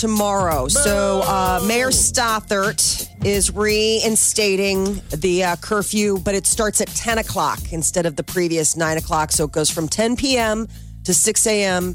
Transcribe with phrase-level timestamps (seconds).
[0.00, 0.66] Tomorrow.
[0.68, 7.58] So, uh, Mayor Stothert is reinstating the uh, curfew, but it starts at 10 o'clock
[7.70, 9.30] instead of the previous 9 o'clock.
[9.30, 10.66] So, it goes from 10 p.m.
[11.04, 11.94] to 6 a.m.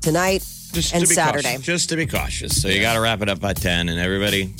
[0.00, 0.40] tonight
[0.72, 1.48] Just and to be Saturday.
[1.50, 1.66] Cautious.
[1.66, 2.60] Just to be cautious.
[2.62, 4.54] So you got to wrap it up by 10 and everybody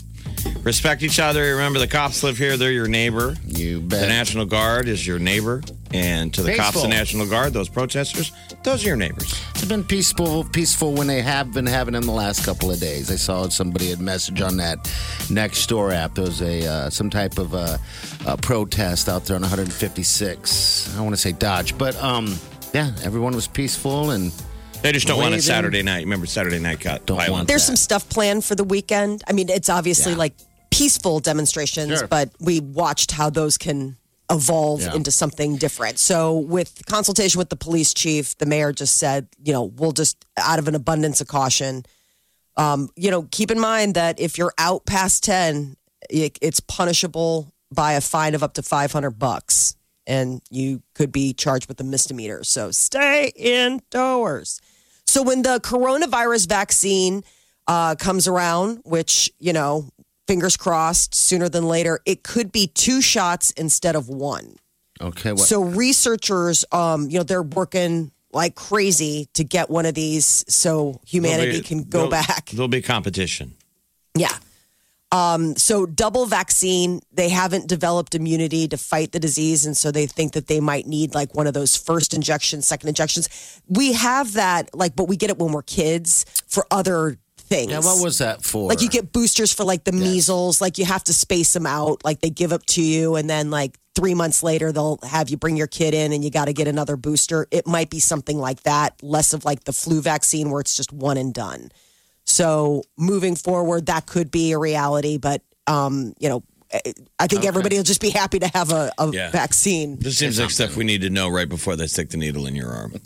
[0.63, 1.53] respect each other.
[1.53, 2.57] Remember, the cops live here.
[2.59, 3.37] They're your neighbor.
[3.47, 4.07] You The.
[4.07, 5.63] National Guard is your neighbor.
[5.95, 6.85] And to the cops Peaceful.
[6.85, 8.33] and National Guard, those protesters,
[8.65, 9.43] those are your neighbors.
[9.63, 13.13] It's been peaceful, peaceful when they have been having them the last couple of days.
[13.13, 14.93] I saw somebody had message on that
[15.31, 16.17] next door app.
[16.17, 17.79] There was a uh, some type of uh,
[18.27, 20.97] uh, protest out there on 156.
[20.97, 22.35] I want to say Dodge, but um,
[22.75, 24.33] yeah, everyone was peaceful and
[24.83, 26.01] They just don't want a Saturday night.
[26.01, 27.33] Remember, Saturday night got Don't violent.
[27.33, 27.67] want There's that.
[27.67, 29.23] some stuff planned for the weekend.
[29.29, 30.19] I mean, it's obviously Yeah.
[30.19, 30.35] like
[30.73, 32.09] peaceful demonstrations, Sure.
[32.09, 33.97] but we watched how those can
[34.31, 34.95] evolve Yeah.
[34.95, 35.99] into something different.
[35.99, 40.17] So, with consultation with the police chief, the mayor just said, you know, we'll just
[40.37, 41.85] out of an abundance of caution,
[42.57, 45.77] um, you know, keep in mind that if you're out past 10,
[46.11, 49.75] it, it's punishable by a fine of up to 500 bucks
[50.07, 52.43] and you could be charged with a misdemeanor.
[52.45, 54.61] So, stay indoors.
[55.07, 57.23] So when the coronavirus vaccine
[57.67, 59.89] uh, comes around, which you know,
[60.27, 64.57] fingers crossed, sooner than later, it could be two shots instead of one.
[65.01, 65.33] okay.
[65.33, 70.45] What, So researchers, um, you know, they're working like crazy to get one of these
[70.49, 72.47] so humanity be- can go back.
[72.51, 73.55] There'll be competition.
[74.17, 74.33] Yeah.
[75.11, 80.07] Um, so double vaccine, they haven't developed immunity to fight the disease, and so they
[80.07, 83.61] think that they might need like one of those first injections, second injections.
[83.69, 87.19] We have that, like, but we get it when we're kids for other
[87.53, 87.71] things.
[87.73, 88.69] yeah, what was that for?
[88.69, 92.05] like you get boosters for like the measles, like you have to space them out,
[92.05, 95.37] like they give up to you, and then like three months later they'll have you
[95.37, 97.47] bring your kid in, and you got to get another booster.
[97.51, 100.93] It might be something like that, less of like the flu vaccine where it's just
[100.93, 101.71] one and done.
[102.25, 106.43] So moving forward, that could be a reality, but um, you know,
[107.19, 109.31] I think everybody will just be happy to have a, a Yeah.
[109.31, 109.99] vaccine.
[109.99, 112.55] This seems like stuff we need to know right before they stick the needle in
[112.57, 112.95] your arm.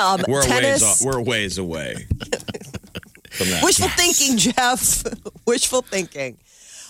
[0.00, 2.06] Um, We're a ways, off, we're a ways away
[3.36, 3.62] from that.
[3.62, 5.04] wishful thinking, Jeff.
[5.46, 6.38] wishful thinking.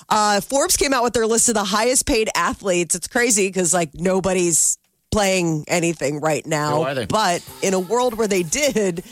[0.08, 2.94] Uh, Forbes came out with their list of the highest paid athletes.
[2.94, 4.78] It's crazy because like nobody's
[5.10, 6.92] playing anything right now.
[6.94, 7.06] They?
[7.06, 9.04] But in a world where they did,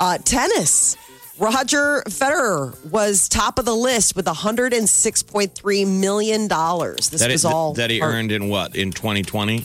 [0.00, 0.96] uh, tennis.
[1.38, 7.08] Roger Federer was top of the list with 106.3 million dollars.
[7.08, 8.76] This that, was all that he part- earned in what?
[8.76, 9.64] In 2020?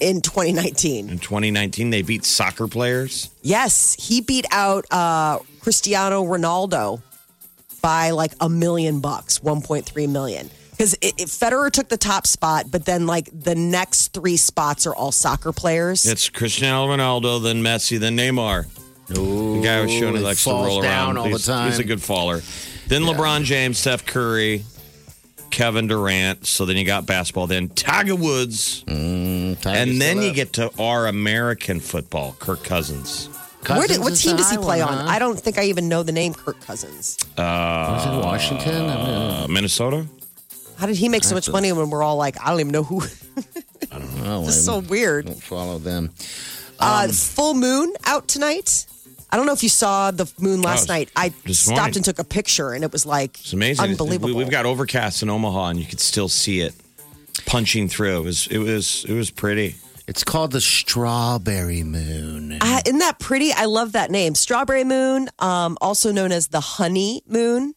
[0.00, 1.08] In 2019.
[1.08, 3.30] In 2019, they beat soccer players.
[3.42, 7.02] Yes, he beat out uh, Cristiano Ronaldo
[7.82, 10.50] by like a million bucks, 1.3 million.
[10.70, 14.86] Because it, it, Federer took the top spot, but then like the next three spots
[14.86, 16.04] are all soccer players.
[16.04, 18.66] It's Cristiano Ronaldo, then Messi, then Neymar.
[19.06, 21.18] the guy was showing he he likes to roll down around.
[21.18, 21.70] all the time.
[21.70, 22.42] He's a good faller.
[22.88, 24.64] Then LeBron James, Steph Curry,
[25.56, 26.46] Kevin Durant.
[26.46, 27.46] So then you got basketball.
[27.46, 28.82] Then Tiger Woods.
[28.82, 33.28] Tiger's and then you get to our American football, Kirk Cousins.
[33.66, 35.06] Where did, Cousins what is team does he play one, on?
[35.06, 35.10] huh?
[35.10, 37.16] I don't think I even know the name Kirk Cousins.
[37.38, 38.82] Was it Washington?
[38.84, 40.06] Uh, Minnesota?
[40.76, 42.84] How did he make so much money when we're all like, I don't even know
[42.84, 43.00] who?
[43.92, 44.42] I don't know.
[44.42, 45.24] It's I so weird.
[45.24, 46.10] don't follow them.
[46.78, 48.84] Uh, full moon out tonight.
[49.30, 51.10] I don't know if you saw the moon last Oh, night.
[51.16, 51.96] I stopped morning.
[51.96, 53.84] and took a picture, and it was like It's amazing.
[53.90, 54.34] unbelievable.
[54.34, 56.74] We, have got overcast in Omaha, and you could still see it
[57.44, 58.18] punching through.
[58.20, 59.76] It was it was it was pretty.
[60.08, 62.58] It's called the Strawberry Moon.
[62.60, 63.52] Uh, isn't that pretty?
[63.52, 64.36] I love that name.
[64.36, 67.74] Strawberry moon, um, also known as the honey moon,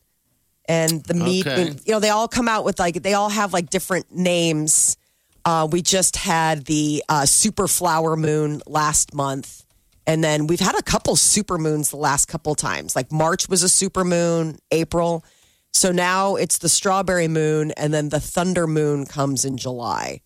[0.68, 1.48] and the meat.
[1.48, 1.64] Okay.
[1.66, 1.80] moon.
[1.86, 4.96] You know, they all come out with like they all have like different names.
[5.44, 9.64] Uh, we just had the uh, super flower moon last month,
[10.06, 12.96] and then we've had a couple super moons the last couple times.
[12.96, 15.24] Like March was a super moon, April.
[15.72, 20.22] So now it's the strawberry moon, and then the thunder moon comes in July.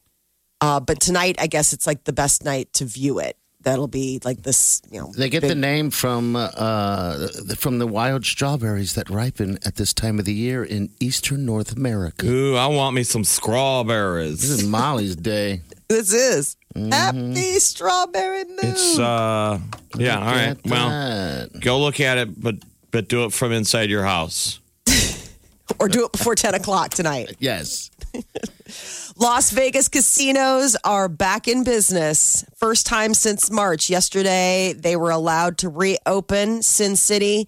[0.62, 3.38] Uh, but tonight, I guess it's like the best night to view it.
[3.62, 5.12] That'll be like this, you know.
[5.16, 7.28] They get the name from uh,
[7.58, 11.72] from the wild strawberries that ripen at this time of the year in eastern North
[11.72, 12.26] America.
[12.26, 14.42] Ooh, I want me some strawberries.
[14.42, 15.62] This is Molly's day.
[15.94, 18.58] This is happy strawberry moon.
[18.64, 19.60] It's uh,
[19.96, 20.18] yeah.
[20.18, 20.50] All right.
[20.50, 22.56] Look at Well, go look at it, but
[22.90, 24.60] but do it from inside your house.
[25.80, 27.36] or do it before 10 o'clock tonight.
[27.40, 27.92] yes.
[29.18, 32.44] Las Vegas casinos are back in business.
[32.56, 33.90] First time since March.
[33.90, 37.48] Yesterday, they were allowed to reopen Sin City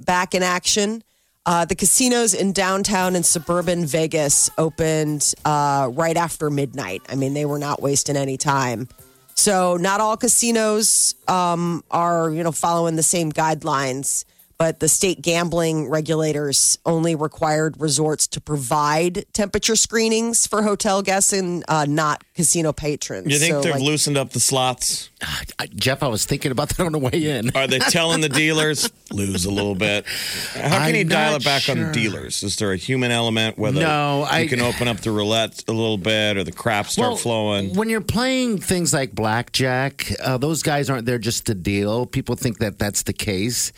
[0.00, 1.02] back in action.
[1.46, 7.02] Uh, the casinos in downtown and suburban Vegas opened uh, right after midnight.
[7.08, 8.88] I mean, they were not wasting any time.
[9.34, 14.24] So, not all casinos um, are, you know, following the same guidelines.
[14.56, 21.32] But the state gambling regulators only required resorts to provide temperature screenings for hotel guests
[21.32, 23.30] and uh, not casino patrons.
[23.32, 25.10] You think So, they've like, loosened up the slots?
[25.58, 27.50] I, Jeff, I was thinking about that on the way in.
[27.56, 30.06] Are they telling the dealers lose a little bit?
[30.06, 31.92] How can I'm you dial it back on sure.
[31.92, 32.42] dealers?
[32.44, 35.72] Is there a human element whether No, you I- can open up the roulette a
[35.72, 37.74] little bit or the craps start Well, flowing?
[37.74, 42.06] When you're playing things like blackjack, uh, those guys aren't there just to deal.
[42.06, 43.72] People think that that's the case.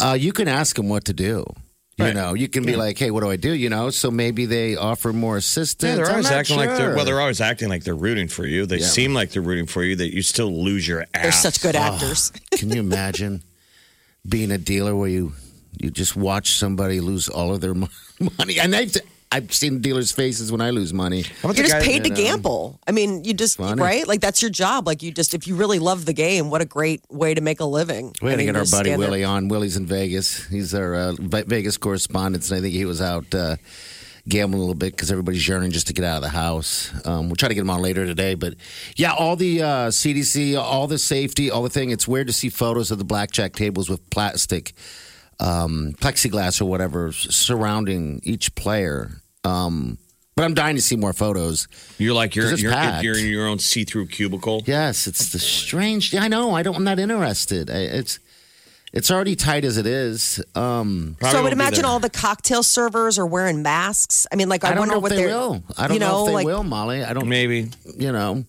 [0.00, 1.44] Uh, you can ask them what to do.
[1.96, 2.14] You Right.
[2.14, 4.76] know, you can be like, "Hey, what do I do?" You know, so maybe they
[4.76, 5.90] offer more assistance.
[5.90, 7.04] Yeah, they're I'm always not acting like they're well.
[7.04, 8.66] They're always acting like they're rooting for you.
[8.66, 8.86] They Yeah.
[8.86, 9.96] seem like they're rooting for you.
[9.96, 11.22] That you still lose your ass.
[11.22, 12.30] they're such good actors.
[12.52, 13.42] Can you imagine
[14.28, 15.32] being a dealer where you
[15.80, 17.74] you just watch somebody lose all of their
[18.38, 18.60] money?
[18.60, 18.94] And I've
[19.30, 21.22] I've seen dealers' faces when I lose money.
[21.22, 22.20] How about You're just guy- paid to you know.
[22.22, 22.80] gamble.
[22.86, 23.80] I mean, you just Funny.
[23.80, 24.86] right, like that's your job.
[24.86, 27.60] Like you just, if you really love the game, what a great way to make
[27.60, 28.14] a living.
[28.22, 29.10] We I had to mean, get our buddy stand there.
[29.10, 29.48] Willie on.
[29.48, 30.46] Willie's in Vegas.
[30.46, 33.56] He's our uh, Vegas correspondent, and I think he was out uh,
[34.26, 36.90] gambling a little bit because everybody's yearning just to get out of the house.
[37.06, 38.54] Um, we'll try to get him on later today, but
[38.96, 41.90] yeah, all the uh, CDC, all the safety, all the thing.
[41.90, 44.72] It's weird to see photos of the blackjack tables with plastic,
[45.40, 49.10] um, plexiglass or whatever surrounding each player.
[49.44, 49.98] Um,
[50.36, 51.66] but I'm dying to see more photos.
[51.98, 54.62] You're like you're 'Cause it's you're, you're in your own see-through cubicle.
[54.66, 56.14] Yes, it's the strange.
[56.14, 56.54] I know.
[56.54, 56.76] I don't.
[56.76, 57.68] I'm not interested.
[57.70, 58.20] I, it's
[58.92, 60.40] it's already tight as it is.
[60.54, 64.26] Um, so I would imagine all the cocktail servers are wearing masks.
[64.32, 65.28] I mean, like I, I, don't wonder know what they they're.
[65.28, 65.62] will.
[65.76, 67.02] I don't you know, if they like, will, Molly.
[67.02, 67.28] I don't.
[67.28, 68.44] Maybe You know.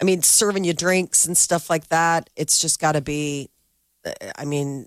[0.00, 2.28] I mean, serving you drinks and stuff like that.
[2.36, 3.48] It's just got to be.
[4.36, 4.86] I mean,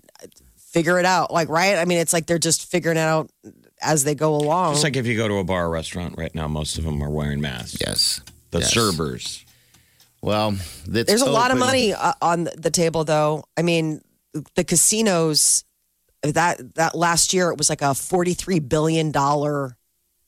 [0.72, 1.32] figure it out.
[1.32, 1.76] Like right.
[1.76, 3.30] I mean, it's like they're just figuring it out
[3.80, 4.72] as they go along.
[4.74, 7.02] just like if you go to a bar or restaurant right now, most of them
[7.02, 7.78] are wearing masks.
[7.80, 8.20] Yes.
[8.50, 8.72] The Yes.
[8.72, 9.44] servers.
[10.20, 10.56] Well,
[10.86, 13.44] it's There's a lot of money uh, on the table, though.
[13.56, 14.00] I mean,
[14.56, 15.64] the casinos
[16.22, 19.76] that that last year it was like a 43 billion dollar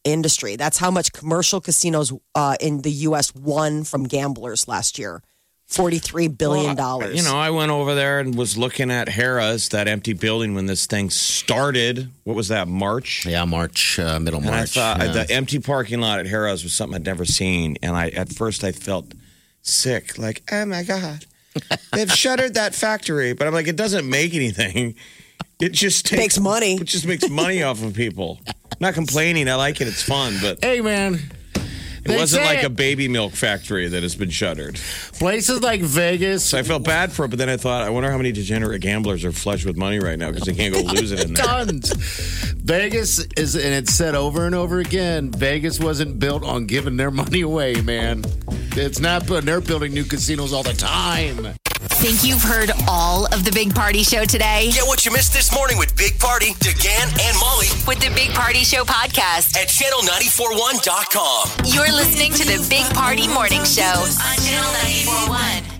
[0.04, 0.54] industry.
[0.56, 3.34] That's how much commercial casinos uh, in the U.S.
[3.34, 5.22] won from gamblers last year.
[5.70, 7.16] 43 billion dollars.
[7.16, 10.66] You know, I went over there and was looking at Harrah's, that empty building when
[10.66, 12.10] this thing started.
[12.24, 13.24] What was that, March?
[13.24, 15.12] Yeah, March, uh, middle And I thought yeah.
[15.12, 17.76] the empty parking lot at Harrah's was something I'd never seen.
[17.82, 19.12] And I at first I felt
[19.62, 21.24] sick, like, oh my God.
[21.92, 23.32] They've shuttered that factory.
[23.32, 24.96] But I'm like, it doesn't make anything.
[25.60, 26.74] It just takes, Makes money.
[26.76, 28.40] It just makes money off of people.
[28.80, 29.48] not complaining.
[29.48, 29.86] I like it.
[29.88, 30.34] It's fun.
[30.40, 31.20] But hey, man.
[32.04, 34.76] It wasn't like a baby milk factory that has been shuttered.
[35.14, 36.44] places like Vegas.
[36.44, 38.80] So I felt bad for it, but then I thought, I wonder how many degenerate
[38.80, 41.44] gamblers are flush with money right now because they can't go lose it in there.
[41.44, 41.92] Tons.
[42.62, 45.30] Vegas is, and it's said over and over again.
[45.30, 48.24] Vegas wasn't built on giving their money away, man.
[48.76, 49.26] It's not.
[49.26, 51.54] but They're building new casinos all the time.
[52.00, 54.70] Think you've heard all of the Big Party Show today?
[54.72, 58.30] Get what you missed this morning with Big Party, DeGan, and Molly With the Big
[58.30, 59.54] Party Show podcast.
[59.54, 61.66] at channel941.com.
[61.66, 64.72] You're listening to the Big Party Morning Show on Channel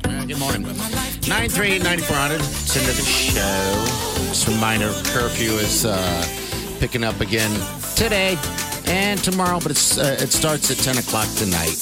[0.05, 0.21] 941.
[0.21, 0.63] Uh, good morning.
[1.27, 2.41] 938 9400.
[2.41, 4.29] It's into the show.
[4.29, 5.97] Just a reminder curfew is uh,
[6.81, 7.51] picking up again
[7.97, 8.37] today
[8.85, 11.81] and tomorrow, but it's uh, it starts at 10 o'clock tonight.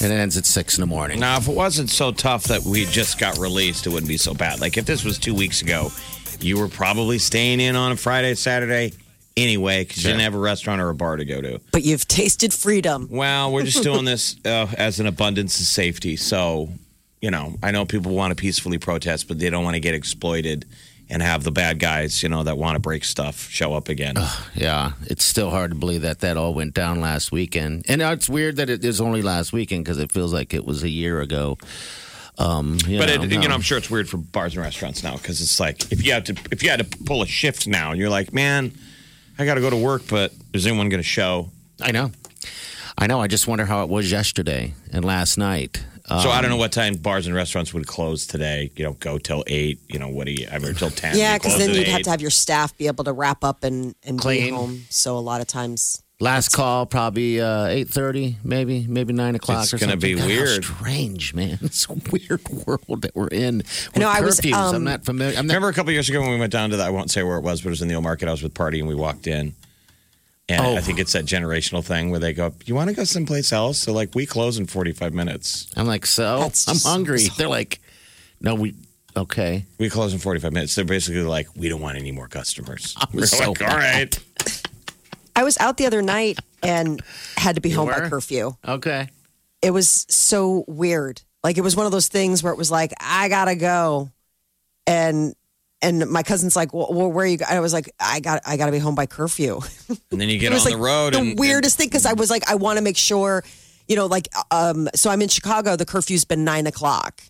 [0.00, 1.20] And it ends at six in the morning.
[1.20, 4.34] Now, if it wasn't so tough that we just got released, it wouldn't be so
[4.34, 4.60] bad.
[4.60, 5.90] Like if this was two weeks ago,
[6.40, 8.92] you were probably staying in on a Friday, Saturday
[9.36, 11.60] anyway, because you didn't have a restaurant or a bar to go to.
[11.72, 13.08] But you've tasted freedom.
[13.10, 16.16] Well, we're just doing this uh, as an abundance of safety.
[16.16, 16.68] So,
[17.20, 19.94] you know, I know people want to peacefully protest, but they don't want to get
[19.94, 20.66] exploited
[21.10, 24.14] and have the bad guys, you know, that want to break stuff show up again.
[24.54, 27.84] Yeah, it's still hard to believe that that all went down last weekend.
[27.88, 30.82] And it's weird that it is only last weekend because it feels like it was
[30.82, 31.58] a year ago.
[32.38, 35.02] Um, you but know, it, you know, I'm sure it's weird for bars and restaurants
[35.02, 37.66] now because it's like if you had to if you had to pull a shift
[37.66, 38.72] now, and you're like, man,
[39.38, 41.50] I got to go to work, but is anyone going to show?
[41.82, 42.12] I know.
[42.96, 43.20] I know.
[43.20, 45.84] I just wonder how it was yesterday and last night.
[46.22, 48.70] So I Um, don't know what time bars and restaurants would close today.
[48.76, 49.80] You know, go till eight.
[49.88, 50.46] You know, what do you?
[50.50, 51.16] I mean, till ten.
[51.16, 53.94] Yeah, because then you'd have to have your staff be able to wrap up and,
[54.04, 54.54] and be Clean.
[54.54, 54.82] home.
[54.90, 56.02] So a lot of times.
[56.22, 59.62] Last call, probably uh, eight thirty, maybe, maybe nine o'clock.
[59.62, 60.64] It's gonna be God, weird.
[60.64, 61.58] strange, man.
[61.62, 63.62] It's a weird world that we're in.
[63.96, 64.52] no, I was, curfews.
[64.52, 65.38] I'm um, not familiar.
[65.38, 66.86] I'm not, Remember a couple years ago when we went down to that?
[66.86, 68.28] I won't say where it was, but it was in the old market.
[68.28, 69.54] I was with Party and we walked in.
[70.50, 70.76] And Oh.
[70.76, 73.78] I think it's that generational thing where they go, You want to go someplace else?
[73.78, 75.68] So, like, we close in 45 minutes.
[75.76, 77.16] I'm like, so That's I'm hungry.
[77.18, 77.34] bizarre.
[77.38, 77.80] They're like,
[78.40, 78.74] no, we
[79.16, 79.64] okay.
[79.78, 80.74] We close in 45 minutes.
[80.74, 82.96] They're basically like, We don't want any more customers.
[83.12, 84.18] We're so like, All right.
[85.36, 87.00] I was out the other night and
[87.36, 88.56] had to be home by curfew.
[88.66, 89.08] Okay.
[89.62, 91.22] It was so weird.
[91.44, 94.10] Like it was one of those things where it was like, I gotta go.
[94.86, 95.34] And
[95.82, 97.36] and my cousin's like, well, well where are you?
[97.38, 99.60] go-" I was like, I got, I got to be home by curfew.
[100.10, 101.14] And then you it get was on like the road.
[101.14, 103.42] And the and, weirdest thing because I was like, I want to make sure,
[103.88, 105.76] you know, like, um, so I'm in Chicago.
[105.76, 107.22] The curfew's been nine o'clock,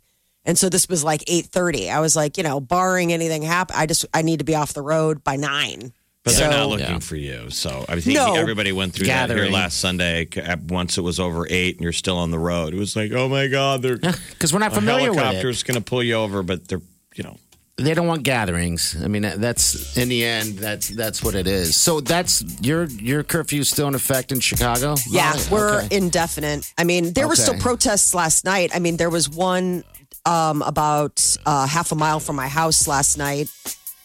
[0.44, 1.90] and so this was like eight thirty.
[1.90, 4.72] I was like, you know, barring anything happen, I just I need to be off
[4.74, 5.92] the road by nine.
[6.22, 6.98] But they're not looking Yeah.
[6.98, 7.48] for you.
[7.48, 8.34] So I think No.
[8.34, 10.28] everybody went through that here last Sunday.
[10.36, 13.10] uh, Once it was over eight and you're still on the road, it was like,
[13.12, 13.96] oh my God, they're
[14.30, 15.22] Because we're not familiar with it.
[15.24, 16.82] helicopter's going to pull you over, but they're,
[17.14, 17.38] you know,
[17.82, 18.96] They don't want gatherings.
[19.02, 21.76] I mean, that's in the end, that's that's what it is.
[21.76, 24.96] So that's your your curfew still in effect in Chicago.
[25.08, 25.42] Yeah, Molly?
[25.50, 25.96] we're Okay.
[25.96, 26.70] indefinite.
[26.76, 28.70] I mean, there were still protests last night.
[28.74, 29.84] I mean, there was one
[30.26, 33.48] um, about uh, half a mile from my house last night.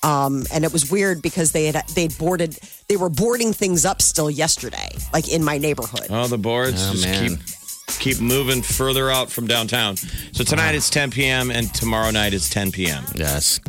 [0.03, 4.01] Um, and it was weird because they had they boarded they were boarding things up
[4.03, 6.07] still yesterday, like in my neighborhood.
[6.11, 7.29] oh, the boards Oh, just man.
[7.29, 7.39] keep
[7.87, 9.95] keep moving further out from downtown.
[9.97, 11.51] So tonight it's 10 p.m.
[11.51, 13.05] and tomorrow night is 10 p.m.
[13.15, 13.59] Yes.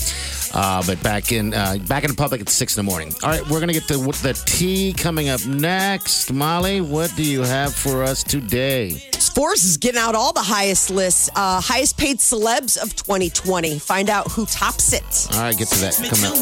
[0.54, 3.12] Uh, but back in uh, back in the public at six in the morning.
[3.22, 6.32] All right, we're gonna get to the tea coming up next.
[6.32, 9.02] Molly, what do you have for us today?
[9.34, 13.78] Forbes is getting out all the highest lists, uh, highest paid celebs of 2020.
[13.78, 15.04] Find out who tops it.
[15.34, 16.36] All right, get to that Come up.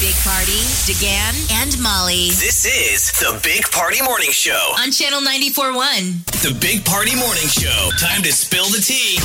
[0.00, 0.58] Big Party,
[0.90, 4.74] DeGan, and Molly This is the Big Party Morning Show.
[4.80, 6.42] on Channel 94.1.
[6.42, 7.90] The Big Party Morning Show.
[7.98, 9.18] Time to spill the tea.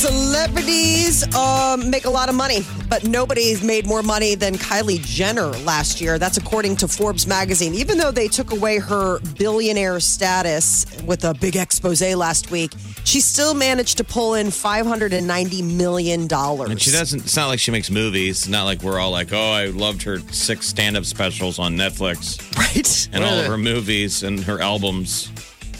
[0.00, 5.48] Celebrities um, make a lot of money, but nobody's made more money than Kylie Jenner
[5.48, 6.18] last year.
[6.18, 7.74] That's according to Forbes magazine.
[7.74, 12.72] Even though they took away her billionaire status with a big expose last week,
[13.04, 16.22] she still managed to pull in $590 million.
[16.32, 18.38] And she doesn't, it's not like she makes movies.
[18.38, 21.76] It's not like we're all like, oh, I loved her six stand up specials on
[21.76, 23.08] Netflix Right?
[23.12, 25.30] and all of her movies and her albums.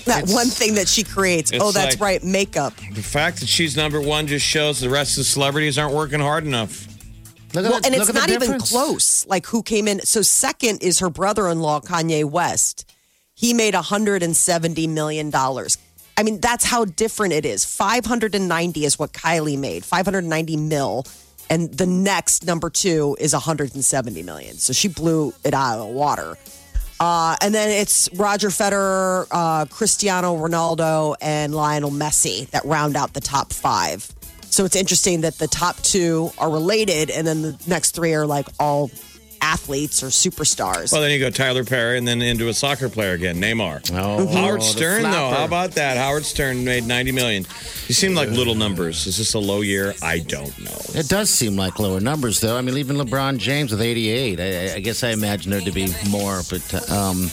[0.05, 1.53] That one thing that she creates.
[1.55, 2.75] Oh, that's like- right, makeup.
[2.93, 6.21] The fact that she's number one just shows the rest of the celebrities aren't working
[6.21, 6.87] hard enough.
[7.55, 9.27] Look at Well, the- and look it's at not even close.
[9.27, 10.01] Like who came in?
[10.05, 12.85] So second is her brother-in-law Kanye West.
[13.35, 15.79] He made 170 million dollars.
[16.17, 17.65] I mean, that's how different it is.
[17.65, 19.85] 590 is what Kylie made.
[19.85, 21.07] 590 mil.
[21.49, 24.59] And the next number two is 170 million.
[24.59, 26.37] So she blew it out of the water.
[27.01, 33.15] Uh, and then it's Roger Federer, uh, Cristiano Ronaldo, and Lionel Messi that round out
[33.15, 34.13] the top five.
[34.51, 38.27] So it's interesting that the top two are related, and then the next three are
[38.27, 38.91] like all
[39.43, 40.93] athletes or superstars.
[40.93, 43.91] Well, then you go Tyler Perry and then into a soccer player again, Neymar.
[43.95, 45.97] Oh, Howard Stern, though, how about that?
[45.97, 47.47] Howard Stern made 90 million.
[47.87, 49.07] You seem like little numbers.
[49.07, 49.95] Is this a low year?
[50.03, 50.79] I don't know.
[50.95, 52.57] It does seem like lower numbers, though.
[52.57, 54.41] I mean, even LeBron James with 88.
[54.41, 57.31] I, I guess I imagine there to be more, but um,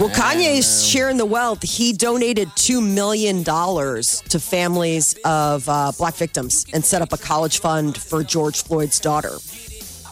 [0.00, 1.62] Well, Kanye's sharing the wealth.
[1.62, 7.60] He donated $2 million to families of uh, black victims and set up a college
[7.60, 9.36] fund for George Floyd's daughter.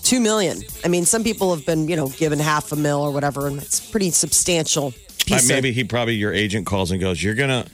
[0.02, 0.62] Two million.
[0.84, 3.60] I mean, some people have been, you know, given half a mil or whatever, and
[3.62, 4.86] it's pretty substantial.
[4.86, 7.64] Like Piece of- maybe he probably your agent calls and goes, "You're gonna,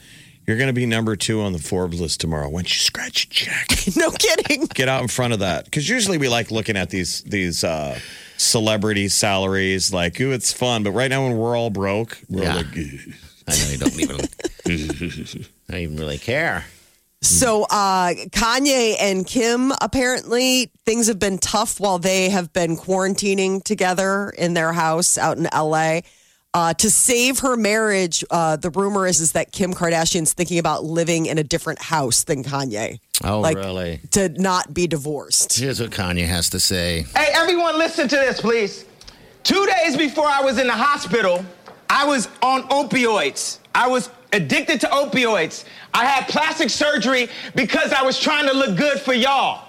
[0.45, 2.47] you're gonna be number two on the Forbes list tomorrow.
[2.47, 3.69] Why don't you scratch a check?
[3.95, 4.65] no kidding.
[4.73, 7.97] Get out in front of that because usually we like looking at these these uh,
[8.37, 9.91] celebrity salaries.
[9.91, 10.83] Like, ooh, it's fun.
[10.83, 12.55] But right now, when we're all broke, we're Yeah.
[12.55, 13.13] like, "Ugh."
[13.47, 14.19] I know you don't even.
[15.69, 16.65] I don't even really care.
[17.21, 23.61] So uh, Kanye and Kim apparently things have been tough while they have been quarantining
[23.63, 25.99] together in their house out in LA.
[26.51, 30.83] Uh, to save her marriage, uh, the rumor is is that Kim Kardashian's thinking about
[30.83, 33.99] living in a different house than Kanye Oh, Like- really?
[34.11, 35.59] to not be divorced.
[35.59, 37.05] Here's what Kanye has to say.
[37.15, 38.85] Hey, everyone, listen to this, please.
[39.43, 41.45] Two days before I was in the hospital,
[41.89, 43.59] I was on opioids.
[43.75, 45.65] I was addicted to opioids.
[45.93, 49.65] I had plastic surgery because I was trying to look good for y'all.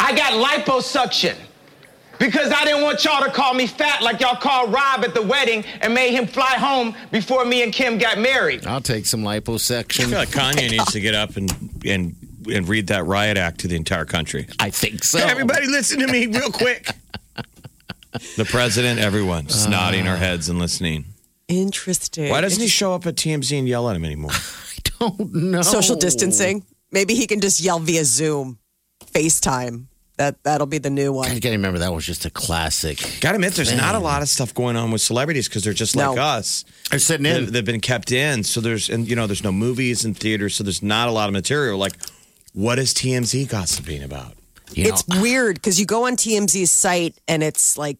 [0.00, 1.36] I got liposuction
[2.18, 5.22] because I didn't want y'all to call me fat like y'all called Rob at the
[5.22, 8.66] wedding and made him fly home before me and Kim got married.
[8.66, 9.24] I'll take some liposuction.
[9.24, 10.08] I liposuction.
[10.08, 11.50] feel like Kanye needs to get up and
[11.84, 12.16] and
[12.50, 14.46] and read that riot act to the entire country.
[14.60, 15.18] I think so.
[15.18, 16.88] Hey, everybody, listen to me real quick.
[18.36, 21.06] the president, everyone, just nodding our heads and listening.
[21.48, 22.30] Interesting.
[22.30, 24.30] Why doesn't he show up at TMZ and yell at him anymore?
[24.34, 25.62] I don't know.
[25.62, 26.64] social distancing?
[26.90, 28.58] Maybe he can just yell via Zoom,
[29.12, 29.86] FaceTime.
[30.16, 31.26] That that'll be the new one.
[31.26, 31.80] I can't remember.
[31.80, 33.18] That was just a classic.
[33.20, 35.96] Gotta admit, there's not a lot of stuff going on with celebrities because they're just
[35.96, 36.22] like No.
[36.22, 36.64] us.
[36.88, 37.50] They're sitting They- in.
[37.50, 40.62] They've been kept in, so there's and you know there's no movies and theaters, so
[40.62, 41.78] there's not a lot of material.
[41.78, 41.94] Like,
[42.52, 44.34] what is TMZ gossiping about?
[44.72, 47.98] You know, it's weird because you go on TMZ's site and it's like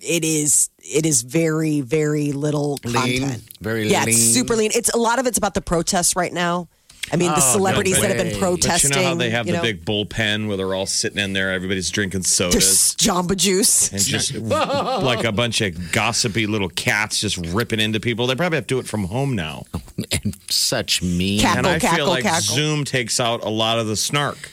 [0.00, 3.42] it is it is very very little Lean, content.
[3.60, 4.08] very yeah, lean.
[4.10, 4.70] it's super lean.
[4.74, 6.68] It's a lot of it's about the protests right now.
[7.12, 8.88] I mean, the Oh, celebrities no that have been protesting.
[8.90, 11.18] But you know how they have you the know, big bullpen where they're all sitting
[11.18, 12.54] in there, everybody's drinking sodas.
[12.54, 13.92] There's Jamba Juice.
[13.92, 18.26] and just like a bunch of gossipy little cats just ripping into people.
[18.26, 19.64] They probably have to do it from home now.
[20.22, 21.40] and such mean.
[21.40, 22.54] Cat- And I Cackle, feel like cackle.
[22.54, 24.50] Zoom takes out a lot of the snark.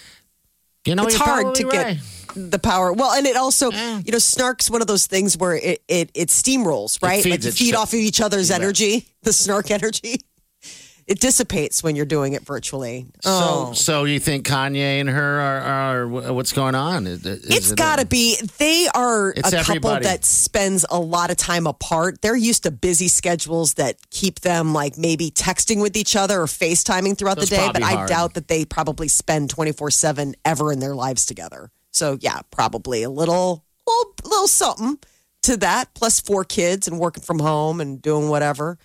[0.83, 2.20] You know, it's you're hard to probably get right.
[2.35, 2.93] The power.
[2.93, 4.05] Well, and it also, mm.
[4.05, 7.23] you know, snark's one of those things where it it, it steamrolls, right?
[7.23, 10.21] feeds like you feed off of each other's energy, the snark energy.
[11.07, 13.07] It dissipates when you're doing it virtually.
[13.25, 13.73] Oh.
[13.73, 17.05] So, so you think Kanye and her are, are what's going on?
[17.05, 18.37] Is, is It's it got to be.
[18.59, 20.05] They are a couple everybody.
[20.05, 22.21] that spends a lot of time apart.
[22.21, 26.45] They're used to busy schedules that keep them like maybe texting with each other or
[26.45, 27.69] FaceTiming throughout That's the day.
[27.73, 31.71] But probably I doubt that they probably spend 24 7 ever in their lives together.
[31.91, 34.97] So, yeah, probably a little, little, little something
[35.43, 35.93] to that.
[35.93, 38.77] Plus, four kids and working from home and doing whatever.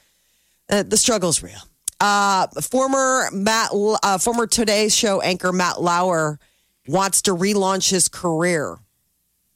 [0.69, 1.61] Uh, the struggle's real.
[2.01, 6.39] Uh, former Matt, uh, former Today Show anchor Matt Lauer
[6.87, 8.77] wants to relaunch his career.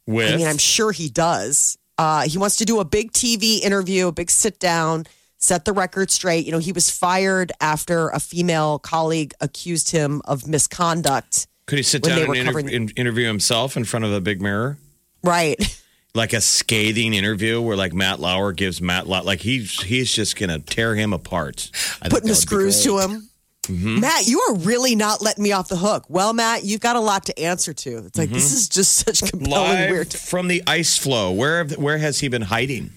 [0.06, 1.76] With I mean, I'm sure he does.
[1.98, 5.04] Uh, he wants to do a big TV interview, a big sit down,
[5.36, 6.46] set the record straight.
[6.46, 11.46] You know, he was fired after a female colleague accused him of misconduct.
[11.66, 14.78] Could he sit down and inter- in- interview himself in front of a big mirror?
[15.22, 15.56] Right.
[16.12, 20.34] Like a scathing interview where like Matt Lauer gives Matt Lauer, like he's he's just
[20.34, 21.70] gonna tear him apart.
[21.72, 23.30] Putting the that would be screws to him.
[23.68, 26.06] Matt, you are really not letting me off the hook.
[26.08, 27.98] Well, Matt, you've got a lot to answer to.
[27.98, 30.12] It's like, this is just such compelling, Live weird.
[30.12, 31.30] from the ice floe.
[31.30, 32.90] Where where has he been hiding?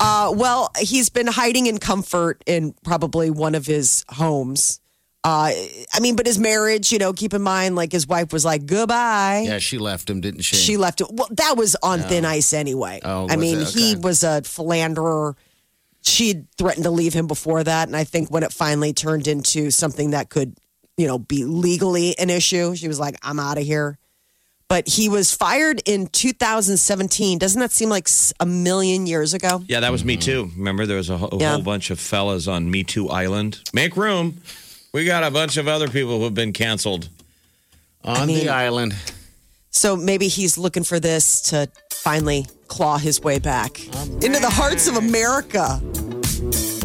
[0.00, 4.79] Uh, well, he's been hiding in comfort in probably one of his homes.
[5.22, 5.52] Uh,
[5.92, 8.64] I mean, but his marriage, you know, keep in mind, like his wife was like,
[8.64, 9.42] goodbye.
[9.44, 10.56] Yeah, she left him, didn't she?
[10.56, 11.08] She left it.
[11.10, 13.00] Well, that was on thin ice anyway.
[13.04, 13.68] Oh, I mean, it?
[13.68, 15.36] he was a philanderer.
[16.02, 17.88] She had threatened to leave him before that.
[17.88, 20.56] And I think when it finally turned into something that could,
[20.96, 23.98] you know, be legally an issue, she was like, I'm out of here.
[24.68, 27.38] But he was fired in 2017.
[27.38, 29.62] Doesn't that seem like a million years ago?
[29.66, 30.50] Yeah, that was Me Too.
[30.56, 31.52] Remember, there was a, whole- a Yeah.
[31.54, 33.60] whole bunch of fellas on Me Too Island.
[33.74, 34.40] Make room.
[34.92, 37.08] We got a bunch of other people who've been canceled.
[38.04, 38.94] on mean- the island.
[39.72, 44.50] So maybe he's looking for this to finally claw his way back um, into the
[44.50, 45.80] hearts of America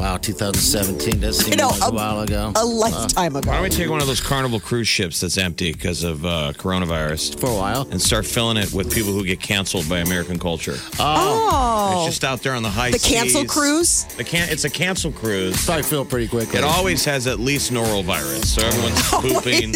[0.05, 2.51] Wow, 2017 does seem You know, like a, a- while ago.
[2.55, 3.49] a lifetime ago.
[3.49, 6.53] Why don't we take one of those Carnival cruise ships that's empty because of uh,
[6.55, 7.87] coronavirus For a while.
[7.89, 10.75] and start filling it with people who get canceled by American culture?
[10.99, 14.03] Oh, It's just out there on the high the cancel cruise.
[14.15, 15.65] The can- it's a cancel cruise.
[15.65, 16.59] Probably feel pretty quickly.
[16.59, 19.73] It always has at least norovirus, so everyone's pooping.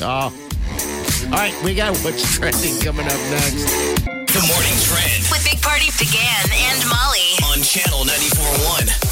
[0.00, 0.32] Oh.
[1.26, 3.66] All right, we got what's trending coming up next.
[4.06, 7.34] The morning trend With Big Party DeGan and Molly.
[7.50, 9.11] on channel 94.1.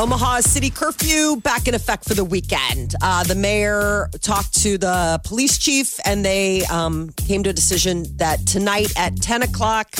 [0.00, 2.94] Omaha city curfew back in effect for the weekend.
[3.02, 8.06] Uh, the mayor talked to the police chief, and they um, came to a decision
[8.16, 9.92] that tonight at 10 o'clock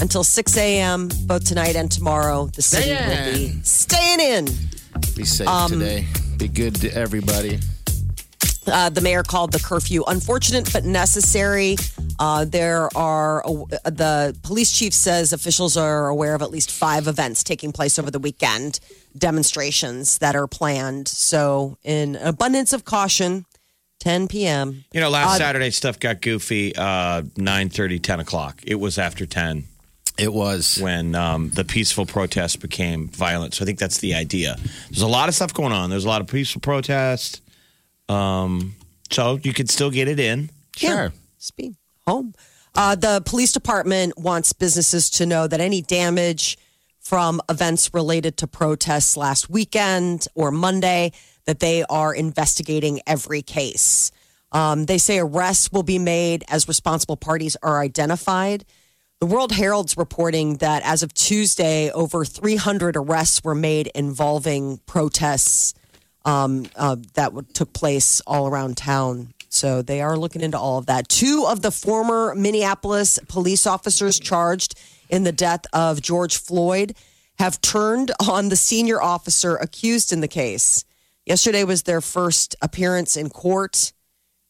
[0.00, 4.46] until 6 a.m., both tonight and tomorrow, the city will be staying in.
[5.14, 6.06] Be safe Um, today.
[6.38, 7.58] Be good to everybody.
[8.66, 11.76] Uh, the mayor called the curfew unfortunate but necessary.
[12.18, 13.50] Uh, there are uh,
[13.90, 18.10] the police chief says officials are aware of at least five events taking place over
[18.10, 18.80] the weekend,
[19.16, 21.08] demonstrations that are planned.
[21.08, 23.46] So, in abundance of caution,
[24.00, 24.84] 10 p.m.
[24.92, 26.74] You know, last Uh, Saturday stuff got goofy.
[26.76, 28.60] Uh, 9 10 o'clock.
[28.66, 29.64] It was after 10
[30.18, 30.78] It was.
[30.78, 33.54] when um, the peaceful protest became violent.
[33.54, 34.56] So I think that's the idea.
[34.90, 35.90] There's a lot of stuff going on.
[35.90, 37.40] There's a lot of peaceful protest.
[38.08, 38.74] Um,
[39.10, 40.50] so you could still get it in.
[40.76, 41.12] Sure.
[41.38, 42.34] Speed home.
[42.74, 46.58] Uh, the police department wants businesses to know that any damage
[47.04, 51.12] from events related to protests last weekend or Monday,
[51.44, 54.10] that they are investigating every case.
[54.52, 58.64] Um, they say arrests will be made as responsible parties are identified.
[59.20, 65.74] The World Herald's reporting that as of Tuesday, over 300 arrests were made involving protests
[66.24, 69.33] um, uh, that took place all around town.
[69.54, 71.08] So they are looking into all of that.
[71.08, 74.74] Two of the former Minneapolis police officers charged
[75.08, 76.96] in the death of George Floyd
[77.38, 80.84] have turned on the senior officer accused in the case.
[81.24, 83.92] Yesterday was their first appearance in court,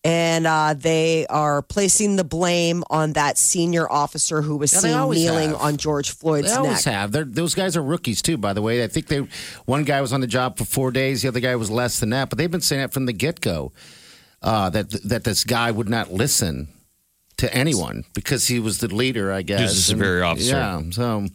[0.05, 5.11] and uh, they are placing the blame on that senior officer who was Yeah, seen
[5.11, 5.61] kneeling have.
[5.61, 6.95] on George Floyd's They always neck.
[6.95, 7.13] have.
[7.13, 8.83] They're, those guys are rookies too, by the way.
[8.83, 9.27] I think they
[9.67, 12.11] one guy was on the job for four days, the other guy was less than
[12.11, 12.29] that.
[12.31, 13.73] But they've been saying that from the get go
[14.45, 16.69] uh, that that this guy would not listen
[17.39, 19.59] to anyone because he was the leader, I guess.
[19.59, 20.55] He was a superior And- officer.
[20.57, 20.83] Yeah.
[20.91, 21.27] So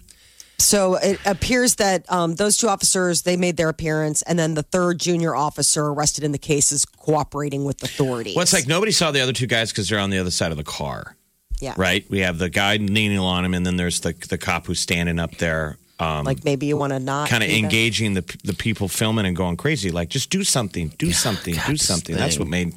[0.57, 4.63] So it appears that um, those two officers they made their appearance, and then the
[4.63, 8.35] third junior officer arrested in the case is cooperating with authorities.
[8.35, 10.51] Well, it's like nobody saw the other two guys because they're on the other side
[10.51, 11.15] of the car,
[11.61, 12.05] yeah, right?
[12.09, 15.17] We have the guy leaning on him, and then there's the the cop who's standing
[15.19, 18.87] up there, um, Like maybe you want to not kind of engaging the the people
[18.87, 19.91] filming and going crazy.
[19.91, 22.15] Like, just do something, do something, do something.
[22.15, 22.45] That's thing.
[22.45, 22.73] what made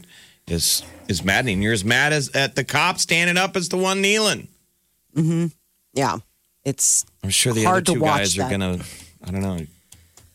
[0.49, 1.63] is is maddening.
[1.63, 4.49] You're as mad as at the cop standing up as the one kneeling.
[5.17, 5.47] Mm-hmm.
[5.95, 6.19] Yeah,
[6.65, 8.79] it's I'm sure the Hard other two watch guys are gonna.
[9.25, 9.61] I don't know.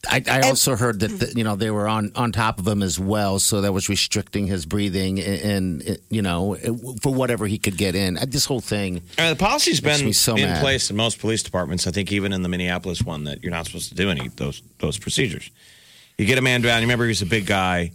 [0.10, 2.82] I, I also heard that the, you know they were on on top of him
[2.84, 6.56] as well, so that was restricting his breathing and, and you know
[7.02, 8.18] for whatever he could get in.
[8.18, 9.02] Uh, This whole thing.
[9.18, 10.62] Uh, the policy's been so in mad.
[10.62, 11.88] place in most police departments.
[11.88, 14.36] I think even in the Minneapolis one that you're not supposed to do any of
[14.38, 15.50] those those procedures.
[16.18, 16.80] You get a man down.
[16.82, 17.92] You remember he's a big guy.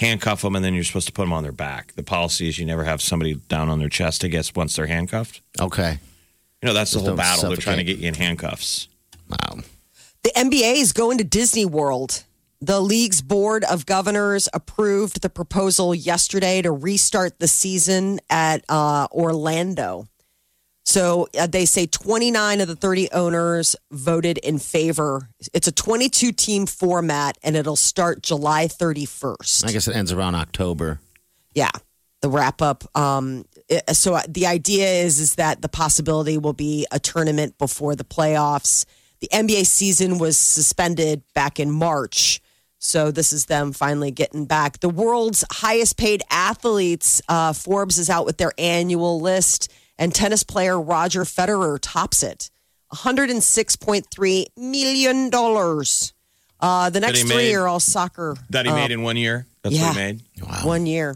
[0.00, 1.92] Handcuff them and then you're supposed to put them on their back.
[1.92, 4.24] The policy is you never have somebody down on their chest.
[4.24, 5.42] I guess once they're handcuffed.
[5.60, 5.98] Okay.
[6.62, 7.48] You know that's the whole don't battle.
[7.48, 8.88] They're trying to get you in handcuffs.
[9.28, 9.58] Wow.
[10.22, 12.24] the NBA is going to Disney World.
[12.62, 19.06] The league's board of governors approved the proposal yesterday to restart the season at uh,
[19.12, 20.06] Orlando.
[20.90, 25.28] So uh, they say 29 of the 30 owners voted in favor.
[25.54, 29.66] It's a 22 team format and it'll start July 31st.
[29.68, 30.98] I guess it ends around October.
[31.54, 31.70] Yeah,
[32.22, 32.84] the wrap up.
[32.98, 37.94] Um, it- so the idea is is that the possibility will be a tournament before
[37.94, 38.84] the playoffs.
[39.20, 42.40] The NBA season was suspended back in March.
[42.80, 44.80] So this is them finally getting back.
[44.80, 49.70] The world's highest paid athletes, uh, Forbes is out with their annual list,
[50.00, 52.50] and tennis player Roger Federer tops it.
[52.92, 55.30] $106.3 million.
[56.62, 58.36] Uh, the next he three made- are all soccer.
[58.50, 59.46] That he uh, made in one year.
[59.62, 59.86] That's yeah.
[59.88, 60.22] what he made.
[60.42, 60.60] Wow.
[60.64, 61.14] one year.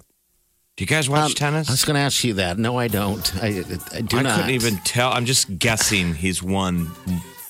[0.76, 1.68] Do you guys watch Um, tennis?
[1.68, 2.58] I was going to ask you that.
[2.58, 3.36] No, I don't.
[3.42, 4.32] I, I do I not.
[4.32, 5.12] I couldn't even tell.
[5.12, 6.90] I'm just guessing he's won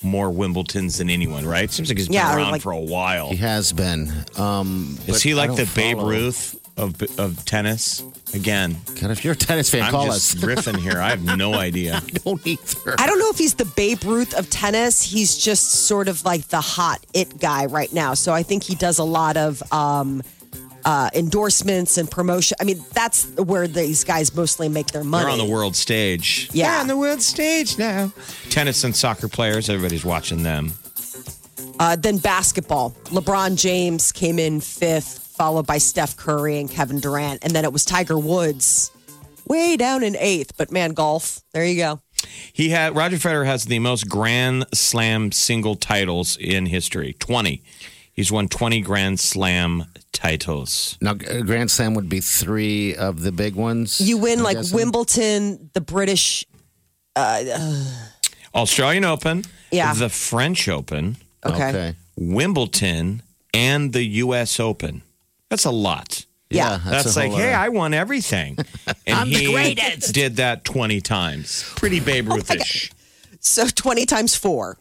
[0.03, 1.71] more Wimbledons than anyone, right?
[1.71, 3.31] Seems like he's been Yeah, around like- for a while.
[3.31, 4.13] He has been.
[4.37, 5.99] Um, Is he like don't the Babe.
[5.99, 8.03] Ruth of of tennis?
[8.33, 10.43] Again, God, if you're a tennis fan, I'm call just us.
[10.43, 11.01] riffing here.
[11.01, 12.03] I have no idea.
[12.25, 12.95] don't either.
[12.99, 15.03] I don't know if he's the Babe Ruth of tennis.
[15.03, 18.15] He's just sort of like the hot it guy right now.
[18.15, 20.23] So I think he does a lot of um,
[20.85, 22.57] uh, endorsements and promotion.
[22.61, 25.25] I mean, that's where these guys mostly make their money.
[25.25, 26.51] They're on the world stage.
[26.53, 26.71] Yeah.
[26.73, 28.13] They're on the world stage now.
[28.51, 30.73] Tennis and soccer players, everybody's watching them.
[31.79, 32.91] Uh, then basketball.
[33.07, 37.45] LeBron James came in fifth, followed by Steph Curry and Kevin Durant.
[37.45, 38.91] And then it was Tiger Woods
[39.47, 40.57] way down in eighth.
[40.57, 42.01] But man, golf, there you go.
[42.53, 47.15] He had Roger Federer has the most Grand Slam single titles in history.
[47.19, 47.63] Twenty.
[48.13, 50.97] He's won twenty Grand Slam titles.
[51.01, 54.01] Now, uh, Grand Slam would be three of the big ones.
[54.01, 54.77] You win I'm like guessing?
[54.77, 56.47] Wimbledon, the British.
[57.17, 57.45] Uh,
[58.55, 59.93] Australian Open, Yeah.
[59.95, 61.69] the French Open, Okay.
[61.69, 61.95] Okay.
[62.17, 64.59] Wimbledon, and the U.S.
[64.61, 65.03] Open.
[65.51, 66.25] That's a lot.
[66.51, 66.79] Yeah.
[66.85, 67.53] That's, a like, hey.
[67.53, 68.57] I won everything.
[69.07, 70.15] And I'm the greatest.
[70.15, 71.71] did that 20 times.
[71.77, 72.91] Pretty Babe Ruthish.
[73.41, 74.79] So 20 times four.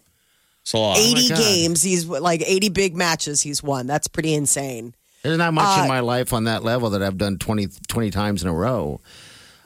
[0.62, 0.98] It's a lot.
[0.98, 1.38] 80 God.
[1.38, 1.82] games.
[1.82, 3.86] He's like 80 big matches he's won.
[3.86, 4.96] That's pretty insane.
[5.22, 8.12] There's not much Uh, in my life on that level that I've done 20, 20
[8.12, 9.02] times in a row.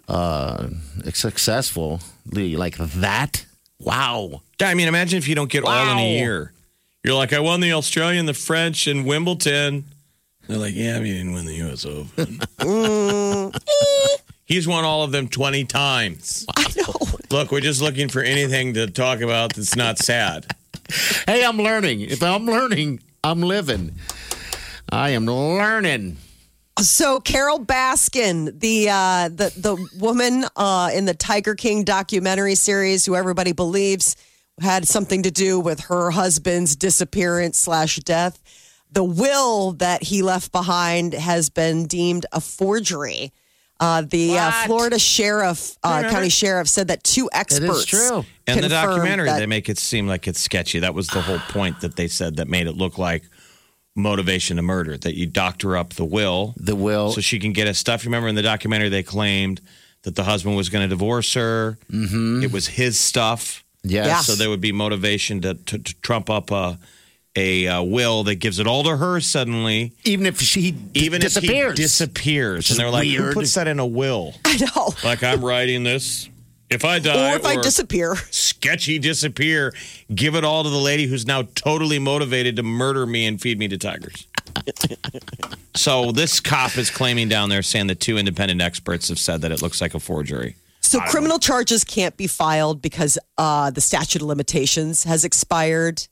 [0.08, 0.70] Uh,
[1.14, 3.46] successfully like that.
[3.80, 4.42] Wow.
[4.60, 6.52] Yeah, I mean, imagine if you don't get all in a year.
[7.04, 9.86] You're like, I won the Australian, the French, and Wimbledon.
[10.48, 11.86] They're like, yeah, but you didn't win the U.S.
[11.86, 12.40] Open.
[14.46, 16.46] He's won all of them 20 times.
[16.56, 16.94] I know.
[17.30, 20.56] Look, we're just looking for anything to talk about that's not sad.
[21.28, 22.02] Hey, I'm learning.
[22.02, 23.96] If I'm learning, I'm living.
[24.90, 26.18] I am learning.
[26.80, 33.06] So Carole Baskin, the uh, the the woman uh, in the Tiger King documentary series,
[33.06, 34.16] who everybody believes
[34.62, 38.42] had something to do with her husband's disappearance slash death,
[38.92, 43.32] the will that he left behind has been deemed a forgery.
[43.80, 47.86] Uh, the uh, Florida sheriff, uh, county sheriff, said that two experts.
[47.86, 48.26] true.
[48.48, 50.80] In the documentary, that- they make it seem like it's sketchy.
[50.80, 53.24] That was the whole point that they said that made it look like
[53.96, 57.12] motivation to murder, that you doctor up the will The will.
[57.12, 58.06] so she can get his stuff.
[58.06, 59.60] Remember in the documentary, they claimed
[60.04, 61.78] that the husband was going to divorce her.
[61.92, 62.44] Mm-hmm.
[62.44, 63.64] It was his stuff.
[63.84, 64.06] yes.
[64.08, 64.20] Yeah.
[64.22, 66.80] So there would be motivation to, to, to trump up a,
[67.38, 71.74] a uh, will that gives it all to her suddenly, Even if she even disappears.
[71.74, 72.58] if he disappears.
[72.58, 73.34] Which And they're like, who weird.
[73.36, 74.34] puts that in a will?
[74.46, 74.90] I know.
[75.04, 76.30] Like, I'm writing this.
[76.70, 78.16] If I die, Or if I disappear.
[78.32, 79.74] sketchy disappear,
[80.14, 83.58] give it all to the lady who's now totally motivated to murder me and feed
[83.60, 84.28] me to tigers.
[85.76, 89.52] so this cop is claiming down there saying that two independent experts have said that
[89.52, 90.56] it looks like a forgery.
[90.82, 96.08] So criminal charges can't be filed because uh, the statute of limitations has expired.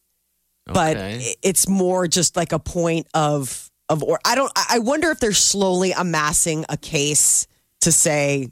[0.65, 1.35] But Okay.
[1.43, 5.19] it's more just like a point of of or I don't I I wonder if
[5.19, 7.45] they're slowly amassing a case
[7.81, 8.49] to say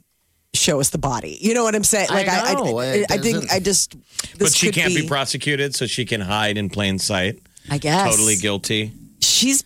[0.54, 1.36] show us the body.
[1.40, 2.06] You know what I'm saying?
[2.10, 2.78] I Like I know.
[2.78, 3.96] I, It I, think I just
[4.38, 5.06] But she can't be.
[5.08, 7.40] prosecuted, so she can hide in plain sight.
[7.68, 8.92] I guess Totally guilty.
[9.20, 9.64] she's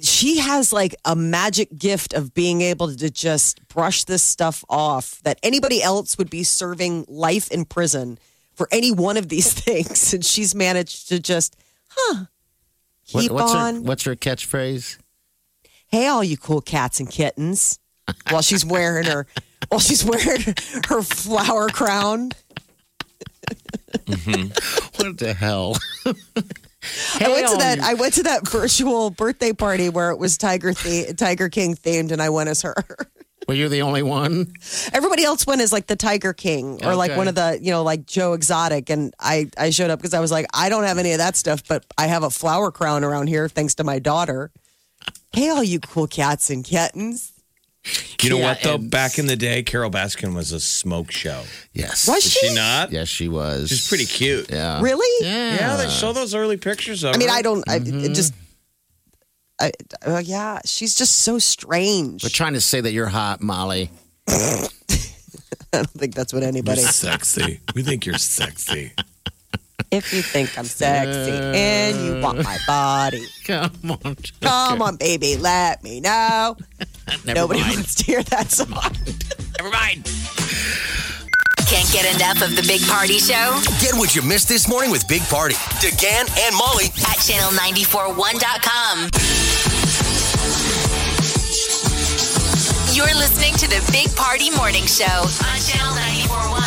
[0.00, 5.20] she has like a magic gift of being able to just brush this stuff off
[5.22, 8.18] that anybody else would be serving life in prison
[8.54, 11.56] for any one of these things and she's managed to just
[11.88, 12.24] huh
[13.12, 14.98] What- what's on her what's her catchphrase?
[15.88, 17.78] hey all you cool cats and kittens
[18.30, 19.26] while she's wearing her
[19.68, 20.42] while she's wearing
[20.88, 22.30] her flower crown
[24.06, 24.48] mm-hmm.
[25.06, 25.76] What the hell?
[26.06, 27.78] I went to that.
[27.78, 31.74] you- I went to that virtual birthday party where it was Tiger the- Tiger King
[31.76, 32.74] themed, and I went as her.
[33.48, 34.52] Well, you're the only one.
[34.92, 37.18] Everybody else went as like the Tiger King or like Okay.
[37.18, 38.88] one of the, you know, like Joe Exotic.
[38.90, 41.36] And I, I showed up because I was like, I don't have any of that
[41.36, 44.50] stuff, but I have a flower crown around here thanks to my daughter.
[45.32, 47.32] Hey, all you cool cats and kittens.
[48.22, 48.78] You know what, though?
[48.78, 51.42] Back in the day, Carole Baskin was a smoke show.
[51.72, 52.06] Yes.
[52.06, 52.46] Was Is she?
[52.50, 52.92] she not?
[52.92, 53.70] Yes, she was.
[53.70, 54.50] She's pretty cute.
[54.52, 54.80] Yeah.
[54.80, 55.26] Really?
[55.26, 55.54] Yeah.
[55.56, 57.14] Yeah, they show those early pictures of her.
[57.16, 57.34] I mean, her.
[57.34, 58.34] I don't, I it just,
[59.62, 59.70] I,
[60.04, 62.24] uh, yeah, she's just so strange.
[62.24, 63.90] We're trying to say that you're hot, Molly.
[64.28, 64.68] I
[65.72, 66.80] don't think that's what anybody.
[66.80, 67.60] You're sexy.
[67.74, 68.92] We think you're sexy.
[69.92, 73.70] If you think I'm sexy and you want my body, Come
[74.04, 74.16] on.
[74.40, 76.56] come on, baby, let me know.
[77.24, 77.74] Never Nobody mind.
[77.76, 78.96] wants to hear that song.
[79.58, 80.04] Never mind.
[81.68, 85.06] Can't get enough of the Big Party Show Get what you missed this morning with
[85.08, 89.08] Big Party, DeGan and Molly at channel941.com.
[92.92, 96.60] You're listening to the Big Party Morning Show on channel 941.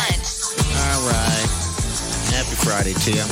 [0.74, 1.46] All right.
[2.34, 3.22] Happy Friday to you.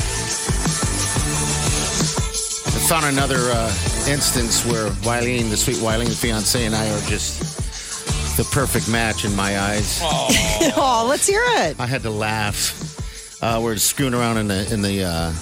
[2.70, 3.66] I found another uh,
[4.08, 9.24] instance where Wileen, the sweet Wileen, the fiance, and I are just the perfect match
[9.24, 9.98] in my eyes.
[10.00, 11.80] Oh, let's hear it.
[11.80, 13.42] I had to laugh.
[13.42, 15.32] Uh, we're screwing around in the in the uh,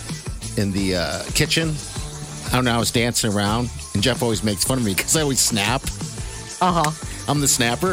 [0.56, 1.74] in the uh, kitchen.
[2.46, 2.74] I don't know.
[2.74, 5.82] I was dancing around, and Jeff always makes fun of me because I always snap.
[6.62, 7.08] Uh huh.
[7.28, 7.90] I'm the snapper,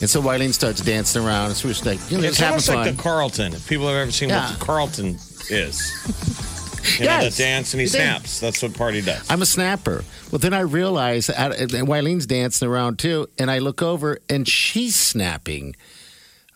[0.00, 1.54] and so Wileen starts dancing around.
[1.54, 2.76] So we're just like, you know, It's almost fun.
[2.76, 3.52] like the Carlton.
[3.52, 4.48] If people have ever seen Yeah.
[4.50, 5.18] what the Carlton
[5.50, 6.34] is.
[6.98, 7.36] You know, Yes.
[7.36, 8.40] the dance and he snaps.
[8.40, 9.22] That's what Party does.
[9.30, 10.04] I'm a snapper.
[10.30, 11.50] Well, then I realize and
[11.86, 15.76] Wileen's dancing around too, and I look over and she's snapping.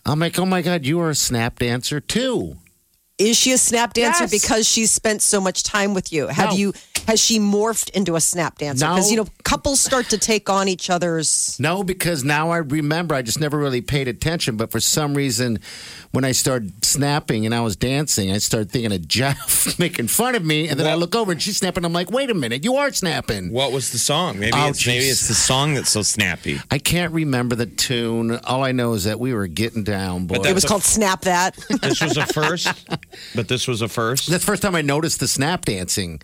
[0.05, 2.57] I'm like, oh my god, you are a snap dancer too.
[3.29, 4.31] Is she a snap dancer Yes.
[4.31, 6.27] because she's spent so much time with you?
[6.27, 6.55] Have No.
[6.55, 6.73] you?
[7.07, 8.85] Has she morphed into a snap dancer?
[8.85, 8.95] No.
[8.95, 11.57] Because you know, couples start to take on each other's.
[11.59, 13.13] No, because now I remember.
[13.13, 14.55] I just never really paid attention.
[14.55, 15.59] But for some reason,
[16.11, 20.35] when I started snapping and I was dancing, I started thinking of Jeff making fun
[20.35, 21.83] of me, and then I look over and she's snapping.
[21.83, 23.51] I'm like, wait a minute, you are snapping.
[23.51, 24.39] What was the song?
[24.39, 26.61] Maybe Oh, it's maybe it's the song that's so snappy.
[26.71, 28.37] I can't remember the tune.
[28.45, 30.37] All I know is that we were getting down, boy.
[30.37, 31.55] But It was a- called Snap That.
[31.81, 32.67] This was a first,
[33.35, 34.29] but this was a first.
[34.29, 36.21] That's the first time I noticed the snap dancing.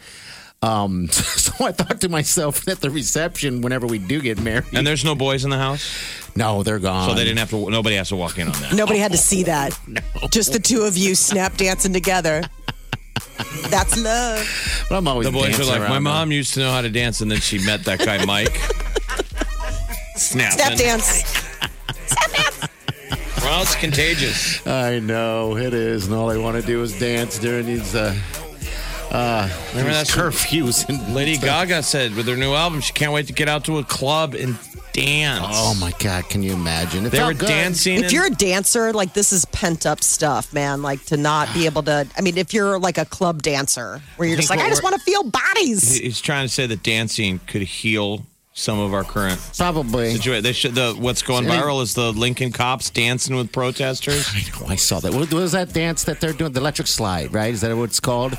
[0.62, 4.86] Um, so I thought to myself at the reception, whenever we do get married, And
[4.86, 5.90] there's no boys in the house,
[6.36, 7.10] no, they're gone.
[7.10, 7.70] so they didn't have to.
[7.70, 8.74] Nobody has to walk in on that.
[8.74, 9.78] Nobody had to see that.
[10.32, 12.44] Just the two of you snap dancing together.
[13.70, 14.86] That's love.
[14.90, 16.82] But I'm always The boys are dancing like, my around mom used to know how
[16.82, 18.56] to dance, and then she met that guy Mike.
[20.16, 20.58] Snapping.
[20.58, 21.24] Snap dance.
[23.42, 24.66] Well, it's contagious.
[24.68, 28.16] I know it is, and all I want to do is dance during these uh,
[29.12, 30.88] uh, Remember these that's what curfews.
[30.88, 33.80] And Lady Gaga said with her new album, she can't wait to get out to
[33.80, 34.58] a club and
[34.94, 35.46] dance.
[35.50, 36.30] Oh my God!
[36.30, 37.06] Can you imagine?
[37.06, 37.48] It They felt were good.
[37.48, 38.04] dancing.
[38.04, 40.82] If you're a dancer, like this is pent up stuff, man.
[40.82, 42.08] Like to not be able to.
[42.18, 44.96] I mean, if you're like a club dancer, where you're just like, I just want
[44.96, 45.98] to feel bodies.
[45.98, 48.26] He's trying to say that dancing could heal
[48.60, 50.14] some of our current Probably.
[50.16, 50.44] situation.
[50.44, 50.76] They should.
[50.76, 54.30] The what's going viral is the Lincoln cops dancing with protesters.
[54.34, 54.68] I know.
[54.68, 55.14] I saw that.
[55.14, 56.52] What was that dance that they're doing?
[56.52, 57.54] The electric slide, right?
[57.54, 58.38] Is that what it's called?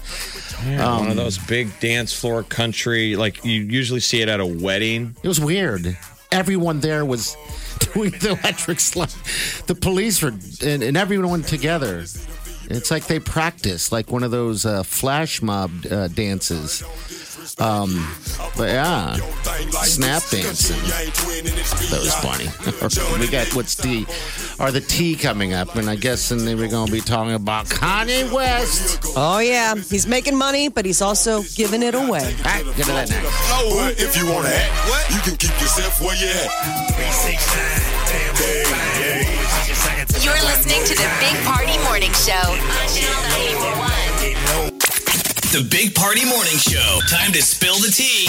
[0.65, 3.17] Yeah, one of those big dance floor country.
[3.17, 5.17] Like you usually see it at a wedding.
[5.23, 5.97] It was weird.
[6.31, 7.37] Everyone there was
[7.95, 9.09] doing the electric slide.
[9.67, 12.05] The police were and, and everyone together.
[12.73, 16.85] It's like they practiced, like one of those uh, flash mob uh, dances.
[17.59, 18.07] Um,
[18.57, 19.15] but yeah,
[19.83, 20.81] snap dancing.
[21.91, 22.49] That was funny.
[23.21, 24.07] we got what's the
[24.59, 27.67] are the tea coming up, and I guess and then we're gonna be talking about
[27.67, 29.03] Kanye West.
[29.17, 32.35] Oh yeah, he's making money, but he's also giving it away.
[32.39, 34.01] All right, get to that next.
[34.01, 35.11] If you wanna act, what?
[35.11, 36.51] You can keep yourself where you at.
[40.23, 43.23] You're listening to the Big Party Morning Show on Channel
[43.57, 44.90] 941.
[45.53, 47.01] The Big Party Morning Show.
[47.09, 48.27] Time to spill the tea.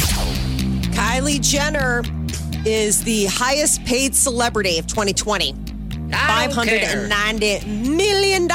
[0.90, 2.02] Kylie Jenner
[2.66, 5.54] is the highest paid celebrity of 2020.
[5.54, 8.50] $590 million.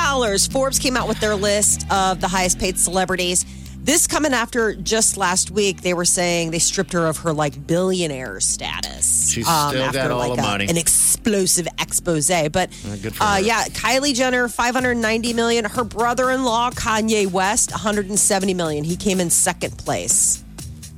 [0.51, 3.47] Forbes came out with their list of the highest paid celebrities.
[3.87, 7.69] This coming after just last week, they were saying they stripped her of her like
[7.69, 9.31] billionaire status.
[9.31, 10.67] She's still got all the a- money.
[10.67, 12.29] An explosive expose.
[12.51, 12.71] But
[13.01, 15.65] good uh, yeah, Kylie Jenner, 590 million.
[15.67, 18.83] Her brother-in-law, Kanye West, 170 million.
[18.83, 20.43] He came in second place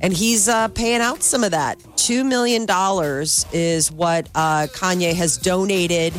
[0.01, 1.77] and he's uh, paying out some of that.
[1.95, 6.11] Two million dollars is what uh, Kanye has donated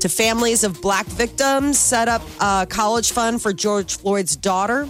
[0.00, 1.78] to families of black victims.
[1.78, 4.88] Set up a college fund for George Floyd's daughter.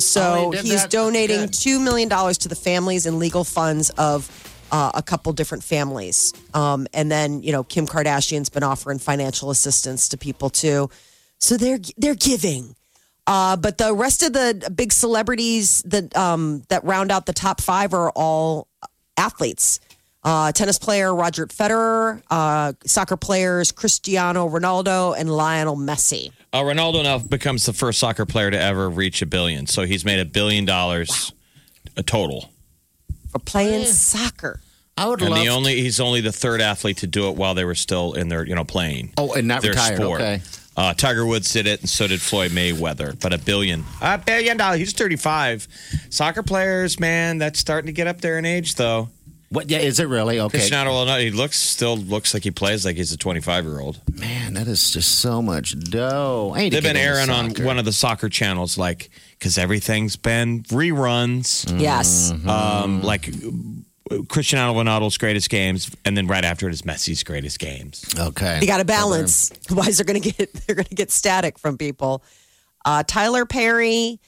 [0.00, 0.90] So Oh, he he's that?
[0.90, 1.52] donating Good.
[1.54, 4.28] two million dollars to the families and legal funds of
[4.72, 6.32] uh, a couple different families.
[6.54, 10.90] Um, and then you know Kim Kardashian's been offering financial assistance to people too.
[11.38, 12.74] So they're they're giving.
[13.26, 17.60] Uh, but the rest of the big celebrities that um, that round out the top
[17.60, 18.66] five are all
[19.16, 19.78] athletes.
[20.22, 26.30] Uh, tennis player Roger Federer, uh, soccer players Cristiano Ronaldo and Lionel Messi.
[26.52, 29.66] Uh, Ronaldo now becomes the first soccer player to ever reach a billion.
[29.66, 31.32] So he's made a billion dollars
[31.96, 32.50] a total.
[33.30, 34.60] For playing soccer.
[34.98, 35.38] I would And love.
[35.40, 38.28] the only he's only the third athlete to do it while they were still in
[38.28, 39.14] their you know playing.
[39.16, 39.96] oh, and not their retired.
[39.96, 40.20] sport.
[40.20, 40.42] Okay.
[40.76, 43.18] Uh, Tiger Woods did it, and so did Floyd Mayweather.
[43.20, 44.78] But a billion, a billion dollars.
[44.80, 45.66] He's thirty-five.
[46.10, 49.08] Soccer players, man, that's starting to get up there in age, though.
[49.50, 49.68] What?
[49.68, 50.38] Yeah, is it really?
[50.38, 50.58] Okay.
[50.58, 54.00] Cristiano Ronaldo, he looks still looks like he plays like he's a twenty-five-year-old.
[54.16, 56.52] Man, that is just so much dough.
[56.54, 61.80] I They've been airing on one of the soccer channels, like because everything's been reruns.
[61.80, 62.30] Yes.
[62.46, 63.28] Um, like
[64.28, 68.04] Cristiano Ronaldo's greatest games, and then right after it is Messi's greatest games.
[68.18, 68.58] Okay.
[68.60, 69.50] You got to balance.
[69.70, 72.22] Otherwise, they're going to get they're going to get static from people.
[72.84, 74.20] Uh, Tyler Perry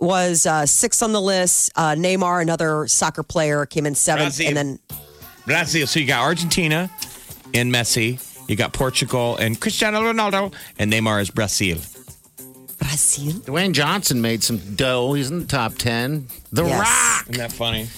[0.00, 1.72] was uh, sixth on the list.
[1.76, 4.48] Uh, Neymar, another soccer player, came in seventh, Brazil.
[4.48, 4.78] and then
[5.46, 5.86] Brazil.
[5.86, 6.90] So you got Argentina
[7.54, 8.24] and Messi.
[8.48, 11.78] You got Portugal and Cristiano Ronaldo, and Neymar is Brazil.
[12.78, 13.32] Brazil.
[13.42, 15.12] Dwayne Johnson made some dough.
[15.14, 16.28] He's in the top 10.
[16.52, 16.78] The Yes.
[16.78, 17.22] Rock.
[17.30, 17.88] Isn't that funny?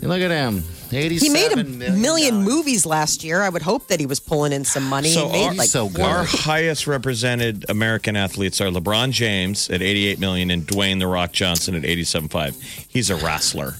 [0.00, 0.64] Look at him.
[0.92, 3.40] He made a million million movies last year.
[3.40, 5.08] I would hope that he was pulling in some money.
[5.08, 6.02] So he made our, like so good.
[6.02, 11.32] our highest represented American athletes are LeBron James at 88 million and Dwayne the Rock
[11.32, 12.86] Johnson at 87.5.
[12.90, 13.74] He's a wrestler.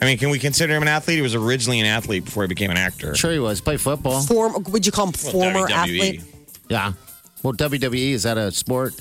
[0.00, 1.16] I mean, can we consider him an athlete?
[1.16, 3.14] He was originally an athlete before he became an actor.
[3.14, 3.60] Sure he was.
[3.60, 4.22] Play football.
[4.22, 4.62] form.
[4.70, 5.72] Would you call him Well, former WWE.
[5.72, 6.22] athlete?
[6.68, 6.92] Yeah.
[7.42, 8.94] Well, WWE, is that a sport?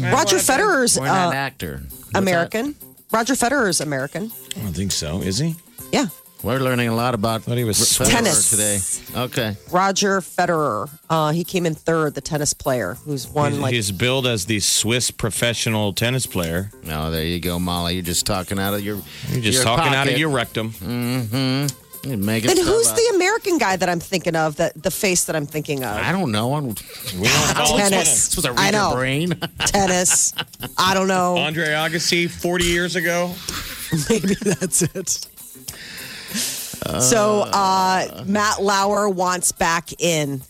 [0.00, 1.80] Roger Federer's Or not an uh, actor?
[1.82, 2.18] What's that?
[2.18, 2.74] American.
[3.12, 4.30] Roger Federer's American.
[4.56, 5.20] I don't think so.
[5.22, 5.54] Is he?
[5.92, 6.06] Yeah.
[6.42, 8.48] We're learning a lot about Thought he was Federer Tennis.
[8.48, 9.20] today.
[9.24, 9.56] Okay.
[9.70, 10.88] Roger Federer.
[11.10, 14.46] Uh, he came in third, the tennis player who's won He's, like he's billed as
[14.46, 16.70] the Swiss professional tennis player.
[16.82, 17.94] No, there you go, Molly.
[17.96, 19.02] You're just talking out of your.
[19.28, 20.72] You're just your talking out of your rectum.
[22.02, 22.96] You're making And stuff who's up.
[22.96, 24.56] the American guy that I'm thinking of?
[24.56, 25.94] That the face that I'm thinking of?
[25.94, 26.54] I don't know.
[26.54, 26.72] I'm We
[27.24, 28.22] don't follow Tennis.
[28.30, 28.94] supposed to read I your know.
[28.96, 29.38] brain.
[29.66, 30.32] Tennis.
[30.78, 31.36] I don't know.
[31.36, 33.34] Andre Agassi, 40 years ago.
[34.08, 35.26] Maybe that's it.
[37.00, 40.42] So uh, Matt Lauer wants back in.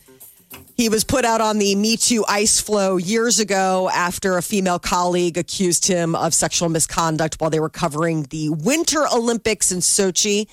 [0.77, 4.79] He was put out on the Me Too ice floe years ago after a female
[4.79, 10.49] colleague accused him of sexual misconduct while they were covering the Winter Olympics in Sochi.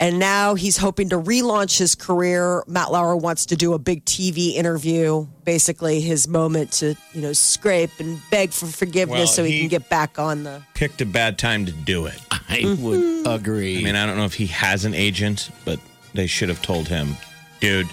[0.00, 2.62] And now he's hoping to relaunch his career.
[2.68, 7.32] Matt Lauer wants to do a big TV interview, basically his moment to, you know,
[7.32, 10.62] scrape and beg for forgiveness Well, so he, he- can get back on the.
[10.74, 12.18] Picked a bad time to do it.
[12.30, 12.82] I Mm-hmm.
[12.84, 13.78] would agree.
[13.78, 15.80] I mean, I don't know if he has an agent, but
[16.14, 17.16] they should have told him,
[17.60, 17.88] dude,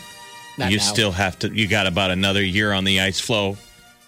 [0.60, 0.84] Not you now.
[0.84, 3.58] still have to, you got about another year on the ice floe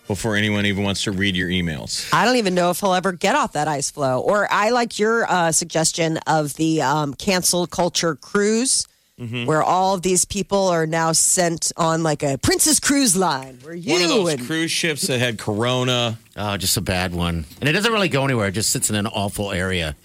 [0.08, 2.08] before anyone even wants to read your emails.
[2.14, 4.20] I don't even know if he'll ever get off that ice floe.
[4.22, 8.88] Or I like your uh, suggestion of the um, cancel culture cruise,
[9.20, 9.46] Mm-hmm.
[9.48, 13.74] where all of these people are now sent on like a Princess Cruise Line, where
[13.74, 16.20] you One of those and cruise ships that had Corona.
[16.36, 17.46] Oh, just a bad one.
[17.60, 18.50] And it doesn't really go anywhere.
[18.50, 19.96] It just sits in an awful area,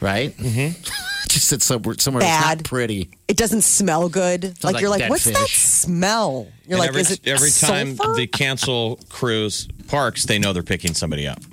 [0.00, 0.36] right?
[0.36, 0.80] Mm-hmm.
[1.28, 3.10] just sits somewhere, somewhere that's not pretty.
[3.28, 4.44] it doesn't smell good.
[4.64, 6.48] Like, like you're like, dead what's that smell?
[6.66, 8.14] You're And like, every, is it every time sulfur?
[8.16, 11.40] they cancel cruise parks, they know they're picking somebody up.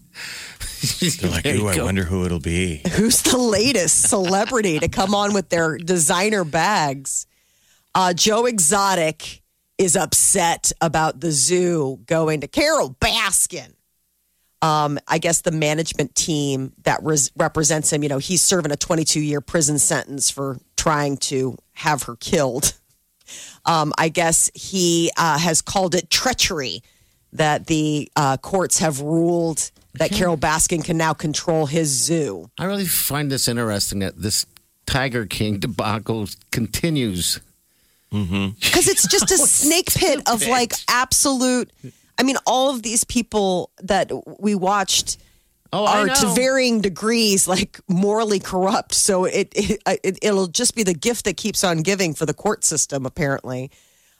[1.22, 1.86] They're like, There you ooh, I go.
[1.86, 2.82] wonder who it'll be.
[2.94, 7.26] Who's the latest celebrity to come on with their designer bags?
[7.96, 9.42] Uh, Joe Exotic
[9.80, 13.74] is upset about the zoo going to Carole Baskin.
[14.62, 18.76] Um, I guess the management team that res- represents him, you know, he's serving a
[18.76, 22.74] 22 year prison sentence for trying to have her killed.
[23.66, 26.82] Um, I guess he uh, has called it treachery
[27.34, 32.50] that the uh, courts have ruled that Carole Baskin can now control his zoo.
[32.58, 34.46] I really find this interesting that this
[34.86, 37.42] Tiger King debacle continues.
[38.10, 41.70] because it's just a snake pit of like absolute
[42.18, 45.18] i mean all of these people that we watched
[45.74, 48.94] Oh, are to varying degrees like morally corrupt.
[48.94, 52.34] So it, it, it it'll just be the gift that keeps on giving for the
[52.34, 53.70] court system apparently.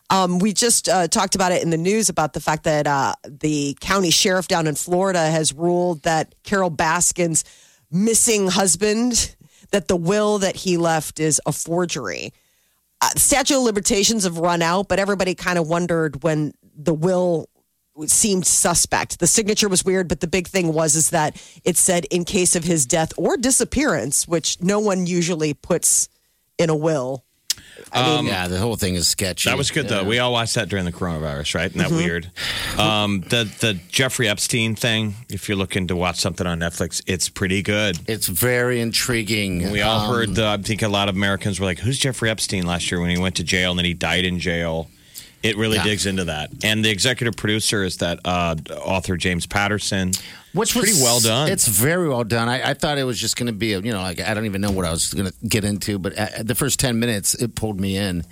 [0.10, 3.14] Um, we just uh, talked about it in the news about the fact that uh,
[3.24, 7.44] the county sheriff down in Florida has ruled that Carole Baskin's
[7.92, 9.36] missing husband,
[9.72, 12.34] that the will that he left is a forgery.
[13.02, 17.50] Uh, statute of limitations have run out, but everybody kind of wondered when the will
[18.06, 19.20] seemed suspect.
[19.20, 22.56] The signature was weird, but the big thing was is that it said in case
[22.56, 26.08] of his death or disappearance, which no one usually puts
[26.60, 27.24] in a will.
[27.94, 29.50] yeah, the whole thing is sketchy.
[29.50, 30.04] That was good though.
[30.04, 31.66] We all watched that during the coronavirus, right?
[31.70, 31.96] Isn't that Mm-hmm.
[31.98, 32.32] weird?
[32.78, 35.16] Um, the the Jeffrey Epstein thing.
[35.30, 38.00] If you're looking to watch something on Netflix, it's pretty good.
[38.08, 39.72] It's very intriguing.
[39.72, 40.48] We all Um, heard the.
[40.48, 43.18] I think a lot of Americans were like, "Who's Jeffrey Epstein?" Last year when he
[43.18, 44.90] went to jail and then he died in jail.
[45.44, 45.84] It really Yeah.
[45.84, 46.50] digs into that.
[46.64, 50.14] And the executive producer is that uh, author James Patterson.
[50.54, 51.50] Which It's pretty well done.
[51.52, 52.50] It's very well done.
[52.50, 54.46] I, I thought it was just going to be, a, you know, like I don't
[54.46, 57.36] even know what I was going to get into, but at the first ten minutes,
[57.36, 58.24] it pulled me in,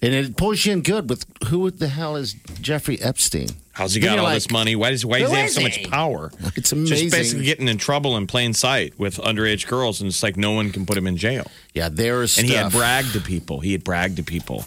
[0.00, 3.48] and it pulls you in good with who the hell is Jeffrey Epstein?
[3.72, 4.76] How's he got all like, this money?
[4.76, 6.30] Why does why does he have so much power?
[6.56, 6.96] It's amazing.
[7.08, 10.52] Just basically getting in trouble in plain sight with underage girls, and it's like no
[10.52, 11.50] one can put him in jail.
[11.74, 13.60] Yeah, there is And he had bragged to people.
[13.60, 14.66] He had bragged to people.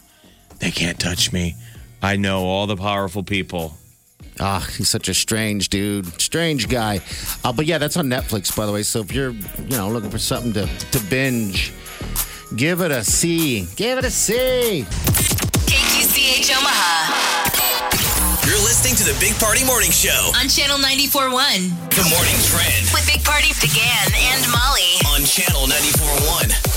[0.60, 1.56] They can't touch me.
[2.02, 3.78] I know all the powerful people.
[4.40, 7.02] Ah, he's such a strange dude, strange guy.
[7.44, 8.82] Uh, but yeah, that's on Netflix, by the way.
[8.84, 11.72] So if you're, you know, looking for something to, to binge,
[12.56, 13.68] give it a C.
[13.76, 14.86] Give it a C.
[15.68, 17.14] KQCH Omaha
[18.48, 20.32] You're listening to the Big Party Morning Show.
[20.36, 24.98] on Channel 94.1 The morning trend with Big Party began and Molly.
[25.14, 26.73] on Channel 94.1.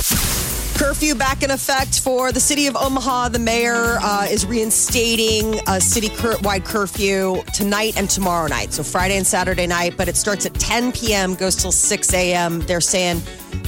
[0.86, 3.30] Curfew back in effect for the city of Omaha.
[3.30, 8.72] The mayor uh, is reinstating a city-wide curfew tonight and tomorrow night.
[8.72, 12.60] So Friday and Saturday night, but it starts at 10 p.m., goes till 6 a.m.
[12.60, 13.20] They're saying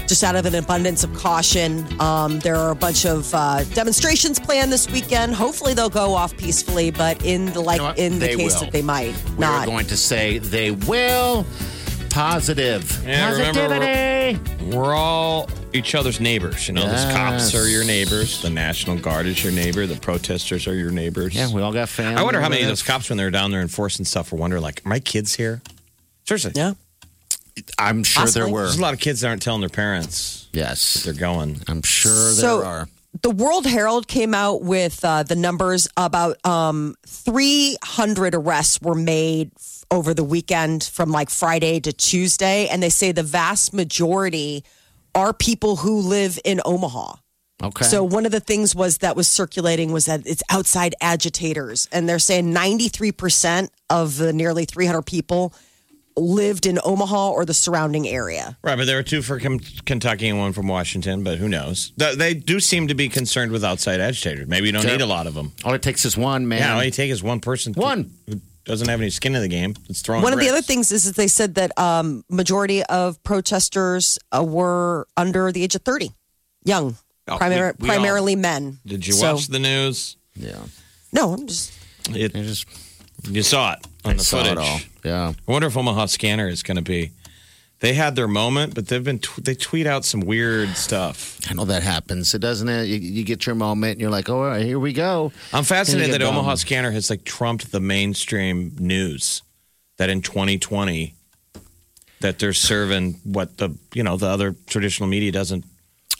[0.06, 1.84] just out of an abundance of caution.
[2.00, 5.34] Um, there are a bunch of uh, demonstrations planned this weekend.
[5.34, 8.54] Hopefully, they'll go off peacefully, but in the like You know in the They case
[8.54, 8.60] will.
[8.60, 11.44] that they might not, We're going to say they will.
[12.10, 13.02] Positive.
[13.06, 14.74] Yeah, remember- Positivity.
[14.76, 16.68] We're all each other's neighbors.
[16.68, 18.42] You know, the cops are your neighbors.
[18.42, 19.86] The National Guard is your neighbor.
[19.86, 21.34] The protesters are your neighbors.
[21.34, 22.16] Yeah, we all got family.
[22.20, 24.62] I wonder how many of those cops, when they're down there enforcing stuff, are wondering,
[24.62, 25.62] like, are my kids here?
[26.26, 26.52] Seriously.
[26.54, 26.74] yeah.
[27.78, 28.64] I'm sure there were.
[28.66, 31.02] There's a lot of kids that aren't telling their parents Yes.
[31.04, 31.60] they're going.
[31.66, 32.88] I'm sure So- there are.
[33.22, 39.50] the World Herald came out with uh, the numbers about um, 300 arrests were made
[39.56, 42.68] f- over the weekend from like Friday to Tuesday.
[42.68, 44.64] And they say the vast majority
[45.14, 47.14] are people who live in Omaha.
[47.62, 47.84] Okay.
[47.84, 51.88] So one of the things was that was circulating was that it's outside agitators.
[51.90, 55.52] And they're saying 93% of the nearly 300 people
[56.16, 58.56] lived in Omaha or the surrounding area.
[58.62, 61.92] Right, but there are two for Ken- Kentucky and one from Washington, but who knows?
[61.96, 64.48] They do seem to be concerned with outside agitators.
[64.48, 64.90] Maybe you don't Sure.
[64.92, 65.52] need a lot of them.
[65.64, 66.58] All it takes is one, man.
[66.58, 67.72] Yeah, all you take is one person.
[67.74, 68.10] One.
[68.28, 69.74] Who doesn't have any skin in the game.
[69.88, 73.20] It's throwing One of the other things is that they said that um, majority of
[73.24, 76.12] protesters uh, were under the age of 30,
[76.64, 76.96] young,
[77.26, 78.78] Oh, primar- we- we all- primarily men.
[78.86, 80.16] Did you So- watch the news?
[80.36, 80.58] yeah.
[81.12, 81.72] No, I'm just.
[82.10, 82.66] It, just
[83.28, 84.52] you saw it on I the saw footage.
[84.52, 84.80] it all.
[85.04, 85.32] Yeah.
[85.48, 87.10] I wonder if Omaha Scanner is going to be.
[87.80, 91.38] They had their moment, but they've been they tweet out some weird stuff.
[91.48, 92.34] I know that happens.
[92.34, 92.86] It doesn't it?
[92.86, 95.30] You, you get your moment and you're like, oh, all right, here we go.
[95.52, 96.56] I'm fascinated that Omaha.
[96.56, 99.42] Scanner has like trumped the mainstream news.
[99.98, 101.14] That in 2020,
[102.20, 105.64] that they're serving what the you know the other traditional media doesn't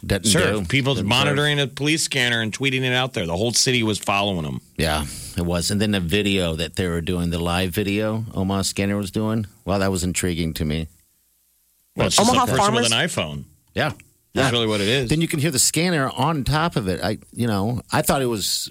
[0.04, 0.62] Didn't serve.
[0.62, 0.66] do.
[0.68, 3.26] People Didn't monitoring a police scanner and tweeting it out there.
[3.26, 4.60] The whole city was following them.
[4.76, 5.06] Yeah,
[5.36, 5.70] it was.
[5.72, 9.46] And then the video that they were doing, the live video Omaha Scanner was doing,
[9.64, 10.86] well, that was intriguing to me.
[11.98, 13.44] Well, it's just Omaha a person farmers- with an iPhone.
[13.74, 13.90] Yeah.
[14.34, 14.50] That's Yeah.
[14.50, 15.10] really what it is.
[15.10, 17.00] Then you can hear the scanner on top of it.
[17.02, 18.70] I, you know, I thought it was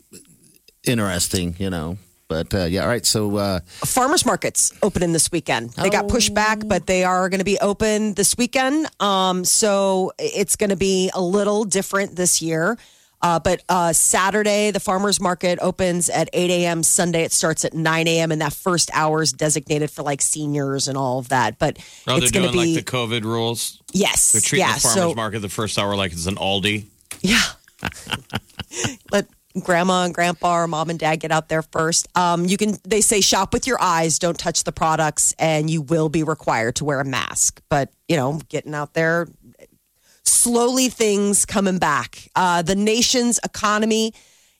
[0.86, 1.98] interesting, you know.
[2.30, 3.06] But uh, yeah, all right.
[3.06, 5.70] So uh, farmers markets opening this weekend.
[5.72, 8.86] They got pushed back, but they are going to be open this weekend.
[9.02, 12.78] Um, so it's going to be a little different this year.
[13.22, 16.84] Uh, but uh, Saturday, the farmers market opens at 8 a.m.
[16.84, 18.32] Sunday, it starts at 9 a.m.
[18.32, 21.57] And that first hour is designated for like seniors and all of that.
[21.57, 23.82] But Oh, they're it's going doing to be like the COVID rules.
[23.91, 24.76] yes, They're treating yeah.
[24.76, 26.86] the farmers So market the first hour like it's an Aldi.
[27.22, 27.41] yeah,
[29.11, 29.28] let
[29.63, 32.07] grandma and grandpa or mom and dad get out there first.
[32.15, 32.76] Um, you can.
[32.84, 36.76] They say shop with your eyes, don't touch the products, and you will be required
[36.78, 37.61] to wear a mask.
[37.70, 39.28] But you know, getting out there,
[40.28, 42.30] slowly things coming back.
[42.36, 44.14] Uh, the nation's economy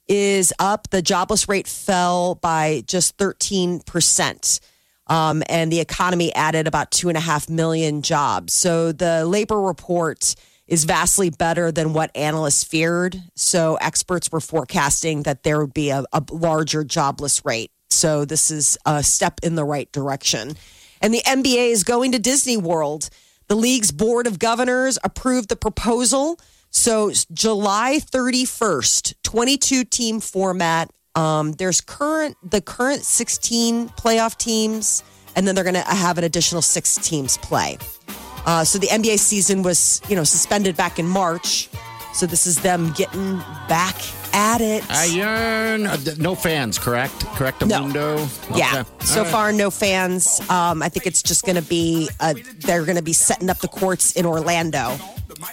[0.08, 0.90] is up.
[0.90, 4.60] The jobless rate fell by just 13%.
[5.08, 8.54] Um, and the economy added about two and a half million jobs.
[8.54, 10.36] So the labor report
[10.68, 13.22] is vastly better than what analysts feared.
[13.36, 17.72] So experts were forecasting that there would be a, a larger jobless rate.
[17.90, 20.58] So this is a step in the right direction.
[21.02, 23.10] And the NBA is going to Disney World.
[23.48, 26.40] The league's board of governors approved the proposal.
[26.70, 30.92] So July 31st, 22 team format.
[31.16, 35.04] Um, there's current the current 16 playoff teams,
[35.36, 37.78] and then they're going to have an additional six teams play.
[38.46, 41.70] Uh, so the NBA season was, you know, suspended back in March.
[42.14, 43.38] So this is them getting
[43.68, 43.96] back
[44.34, 44.84] at it.
[44.90, 45.86] I yearn.
[45.88, 47.26] Uh, no fans, correct?
[47.36, 47.82] Correct, No.
[47.82, 48.28] Mundo?
[48.54, 48.80] Yeah.
[48.82, 49.06] Okay.
[49.06, 49.32] So All right.
[49.32, 50.40] far, no fans.
[50.50, 53.60] Um, I think it's just going to be uh, they're going to be setting up
[53.60, 54.98] the courts in Orlando.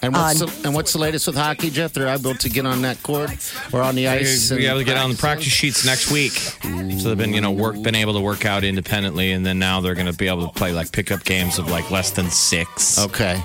[0.03, 1.93] And what's, uh, the, and what's the latest with hockey, Jeff?
[1.93, 3.31] They're able to get on that court
[3.72, 4.51] or on the ice.
[4.51, 5.53] We and able to get on the practice practice?
[5.53, 6.33] sheets next week.
[6.33, 9.81] So they've been, you know, work been able to work out independently, and then now
[9.81, 12.99] they're going to be able to play like pickup games of like less than six.
[12.99, 13.43] Okay.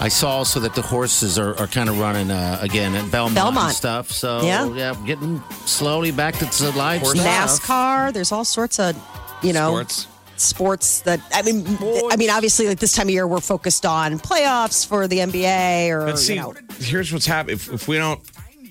[0.00, 3.34] I saw also that the horses are, are kind of running uh, again at Belmont,
[3.36, 3.66] Belmont.
[3.68, 4.10] and stuff.
[4.10, 4.68] So Yeah.
[4.74, 7.24] yeah, getting slowly back to the live stuff.
[7.24, 8.12] NASCAR.
[8.12, 8.96] There's all sorts of,
[9.42, 10.06] you know, Sports.
[10.36, 11.64] sports that I mean,
[12.10, 15.90] I mean, obviously, like this time of year, we're focused on playoffs for the NBA
[15.90, 17.54] or But see, you know, here's what's happening.
[17.54, 18.20] If, if we don't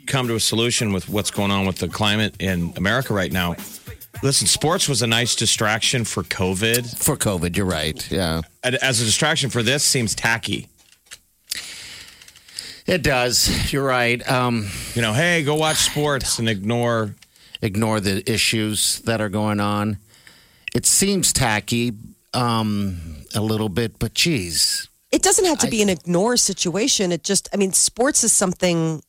[0.07, 3.55] come to a solution with what's going on with the climate in America right now,
[4.21, 7.01] listen, sports was a nice distraction for COVID.
[7.01, 8.11] For COVID, you're right.
[8.11, 8.41] Yeah.
[8.63, 10.67] As a distraction for this, seems tacky.
[12.87, 13.71] It does.
[13.71, 14.21] You're right.
[14.29, 17.15] Um, You know, hey, go watch sports and ignore.
[17.61, 19.97] ignore the issues that are going on.
[20.73, 21.93] It seems tacky
[22.33, 22.97] um,
[23.35, 24.87] a little bit, but geez.
[25.11, 27.11] it doesn't have to be an ignore situation.
[27.11, 29.03] It just, I mean, sports is something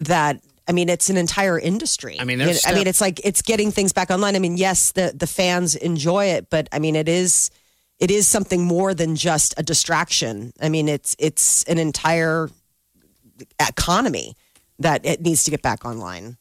[0.00, 0.40] that.
[0.68, 2.16] I mean, it's an entire industry.
[2.20, 4.36] I mean, You know, I mean, it's like it's getting things back online.
[4.36, 7.50] I mean, yes, the the fans enjoy it, but I mean, it is
[7.98, 10.52] it is something more than just a distraction.
[10.62, 12.48] I mean, it's it's an entire
[13.60, 14.34] economy
[14.78, 16.36] that it needs to get back online.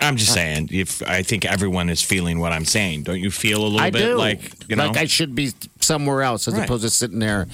[0.00, 3.62] I'm just saying, if I think everyone is feeling what I'm saying, don't you feel
[3.62, 4.14] a little I bit do.
[4.16, 4.88] like you know?
[4.88, 6.64] like I should be somewhere else as Right.
[6.64, 7.46] opposed to sitting there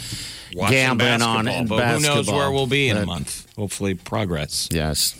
[0.54, 1.82] watching gambling on basketball, it.
[1.82, 3.46] but who knows where we'll be in a month?
[3.56, 4.68] Hopefully, progress.
[4.72, 5.14] Yes.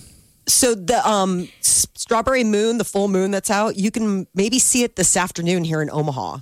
[0.47, 4.97] So the um, strawberry moon, the full moon that's out, you can maybe see it
[4.97, 6.39] this afternoon here in Omaha.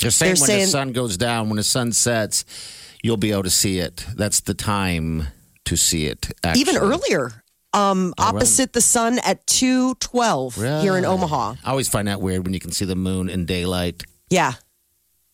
[0.00, 2.46] They're saying They're when saying- the sun goes down, when the sun sets,
[3.02, 4.06] you'll be able to see it.
[4.16, 5.26] That's the time
[5.66, 6.30] to see it.
[6.44, 6.60] Actually.
[6.60, 7.42] Even earlier,
[7.72, 11.54] um, opposite the sun at two twelve here in Omaha.
[11.64, 14.02] I always find that weird when you can see the moon in daylight.
[14.30, 14.52] Yeah,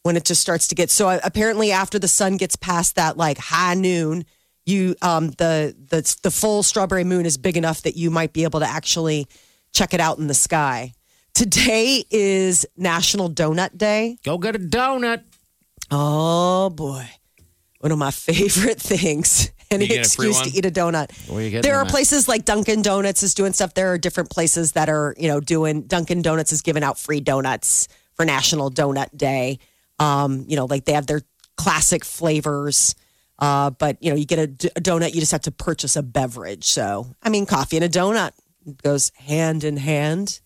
[0.03, 1.09] when it just starts to get so.
[1.09, 4.25] uh, Apparently, after the sun gets past that like high noon,
[4.67, 8.45] you um, the the the full strawberry moon is big enough that you might be
[8.45, 9.27] able to actually
[9.73, 10.93] check it out in the sky.
[11.35, 14.19] Today is National Donut Day.
[14.25, 15.23] Go get a donut.
[15.91, 17.09] Oh boy,
[17.81, 19.51] one of my favorite things.
[19.73, 21.11] Any You get a free excuse to eat a donut.
[21.63, 21.91] There are them at?
[21.91, 23.75] places like Dunkin' Donuts is doing stuff.
[23.75, 25.83] There are different places that are you know doing.
[25.83, 29.61] Dunkin' Donuts is giving out free donuts for National Donut Day.
[30.01, 31.23] Um, you know, like they have their
[31.57, 32.95] classic flavors.
[33.39, 35.97] Uh, but you know, you get a, d- a donut, you just have to purchase
[35.97, 36.65] a beverage.
[36.65, 38.33] So, I mean, coffee and a donut
[38.83, 40.41] goes hand in hand.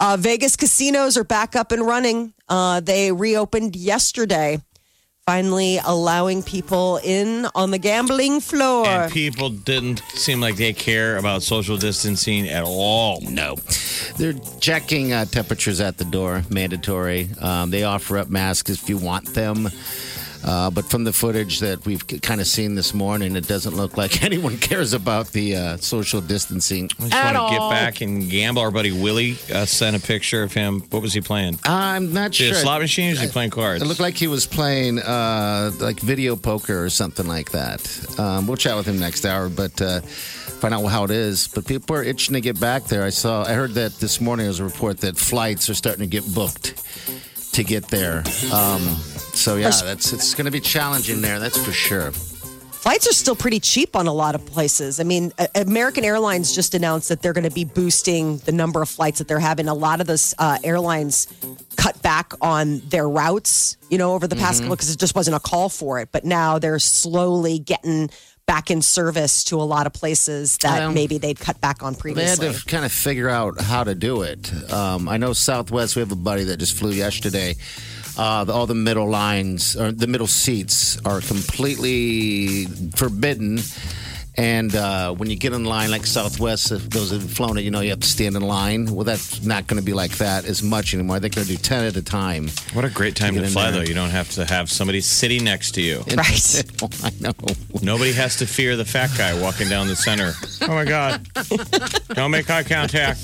[0.00, 2.32] Uh, Vegas casinos are back up and running.
[2.48, 4.62] Uh, they reopened yesterday,
[5.28, 8.86] finally allowing people in on the gambling floor.
[8.86, 13.20] And people didn't seem like they care about social distancing at all.
[13.20, 13.56] No.
[14.16, 17.28] They're checking uh, temperatures at the door, mandatory.
[17.42, 19.68] Um, they offer up masks if you want them.
[20.44, 23.96] Uh, but from the footage that we've kind of seen this morning, it doesn't look
[23.96, 28.00] like anyone cares about the uh, social distancing I just at want to get back
[28.00, 28.62] and gamble.
[28.62, 30.80] Our buddy Willie uh, sent a picture of him.
[30.90, 31.58] What was he playing?
[31.64, 32.52] I'm not Did sure.
[32.52, 33.82] a slot machine or was he playing cards?
[33.82, 38.18] It looked like he was playing uh, like video poker or something like that.
[38.18, 41.48] Um, we'll chat with him next hour, but uh, find out how it is.
[41.48, 43.02] But people are itching to get back there.
[43.02, 46.00] I saw, I heard that this morning there was a report that flights are starting
[46.00, 46.74] to get booked
[47.58, 48.18] to get there.
[48.52, 48.82] Um,
[49.34, 51.40] so yeah, that's it's going to be challenging there.
[51.40, 52.12] That's for sure.
[52.12, 55.00] Flights are still pretty cheap on a lot of places.
[55.00, 58.80] I mean, uh, American Airlines just announced that they're going to be boosting the number
[58.80, 59.66] of flights that they're having.
[59.66, 61.26] A lot of those uh, airlines
[61.76, 65.34] cut back on their routes, you know, over the past couple because it just wasn't
[65.34, 66.10] a call for it.
[66.12, 68.08] But now they're slowly getting
[68.48, 71.94] back in service to a lot of places that Um, maybe they'd cut back on
[71.94, 72.46] previously.
[72.46, 74.50] They had to kind of figure out how to do it.
[74.72, 75.94] Um, I know Southwest.
[75.96, 77.54] We have a buddy that just flew yesterday.
[78.16, 82.64] Uh, all the middle lines or the middle seats are completely
[82.96, 83.60] forbidden.
[84.38, 87.72] And uh, when you get in line like Southwest, if those have flown it, you
[87.72, 88.86] know you have to stand in line.
[88.86, 91.18] Well, that's not going to be like that as much anymore.
[91.18, 92.48] They're going to do ten at a time.
[92.72, 93.80] what a great time Get to fly, there.
[93.80, 93.86] though.
[93.88, 96.04] You don't have to have somebody sitting next to you.
[96.16, 96.64] Right.
[97.04, 97.32] I know.
[97.82, 100.32] Nobody has to fear the fat guy walking down the center.
[100.62, 101.26] Oh my God.
[102.14, 103.20] Don't make eye contact.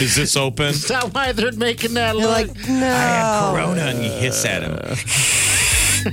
[0.00, 0.66] Is this open?
[0.66, 2.48] Is that why they're making that You're look?
[2.48, 2.86] like, no.
[2.86, 6.12] I had Corona and you hiss at him.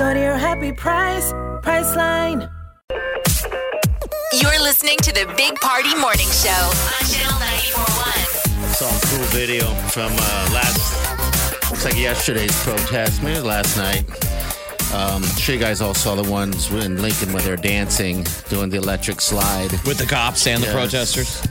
[0.00, 1.30] Go to your happy price,
[1.60, 2.50] Priceline.
[4.32, 8.74] You're listening to the Big Party Morning Show on Channel 94.1.
[8.76, 14.08] saw a cool video from uh, last, looks like yesterday's protest, maybe last night.
[14.94, 18.70] Um, I'm sure you guys all saw the ones in Lincoln where they're dancing, doing
[18.70, 19.70] the electric slide.
[19.84, 21.46] With the cops and the protesters.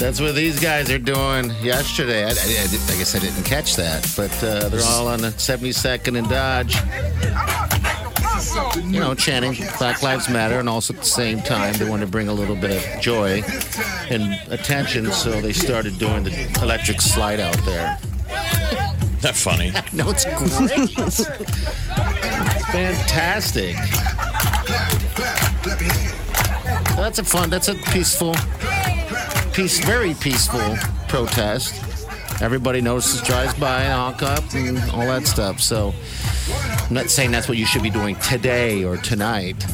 [0.00, 2.24] That's what these guys are doing yesterday.
[2.24, 5.28] I, I, I, I guess I didn't catch that, but uh, they're all on the
[5.28, 6.74] 72nd and Dodge.
[8.90, 12.06] You know, chanting Black Lives Matter, and also at the same time, they want to
[12.08, 13.42] bring a little bit of joy
[14.08, 17.98] and attention, so they started doing the electric slide out there.
[19.20, 19.70] That funny.
[19.92, 20.96] No, it's great.
[22.72, 23.76] Fantastic.
[26.96, 27.50] That's a fun.
[27.50, 28.34] That's a peaceful,
[29.52, 30.76] peace, very peaceful
[31.08, 31.74] protest.
[32.42, 35.60] Everybody notices, drives by, and honk up, and all that stuff.
[35.60, 35.92] So,
[36.86, 39.64] I'm not saying that's what you should be doing today or tonight.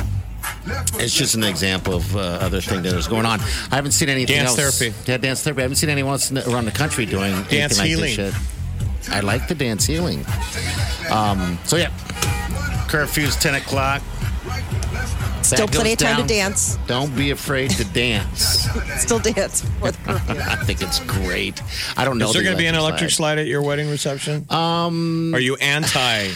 [0.95, 3.41] It's just an example of uh, other thing that is going on.
[3.71, 4.57] I haven't seen anything else.
[4.57, 4.79] Dance else.
[4.79, 4.97] therapy.
[5.11, 5.61] Yeah, dance therapy.
[5.61, 8.17] I haven't seen anyone else around the country doing Dance anything like healing.
[8.17, 9.13] this shit.
[9.13, 10.25] I like the dance healing.
[11.11, 11.91] Um, so yeah,
[12.89, 14.03] curfew's ten o'clock.
[15.47, 16.77] Still plenty of time to dance.
[16.87, 18.69] Don't be afraid to dance.
[18.99, 19.63] Still dance.
[19.63, 20.41] before the curfew.
[20.41, 21.63] I think it's great.
[21.97, 22.27] I don't know.
[22.27, 24.47] Is there the going to be an electric slide at your wedding reception?
[24.51, 26.31] Um, Are you anti?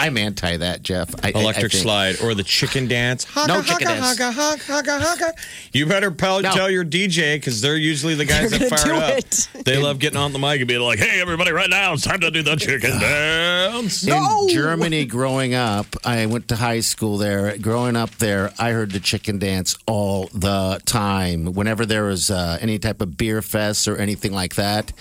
[0.00, 1.14] I'm anti that, Jeff.
[1.24, 3.26] I, I- I Electric slide or the chicken dance.
[3.50, 4.18] No chicken hugga, dance.
[4.18, 5.32] hugga, hugga, hugga.
[5.72, 6.52] You better tell, No.
[6.52, 9.18] tell your DJ because they're usually the guys that fire up.
[9.18, 9.48] it.
[9.64, 12.20] They love getting on the mic and being like, "Hey, everybody, right now it's time
[12.20, 17.56] to do the chicken dance." In Germany, growing up, I went to high school there.
[17.58, 21.52] Growing up there, I heard the chicken dance all the time.
[21.54, 24.92] Whenever there was uh, any type of beer fest or anything like that,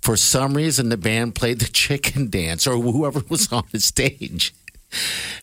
[0.00, 4.41] for some reason, the band played the chicken dance or whoever was on the stage.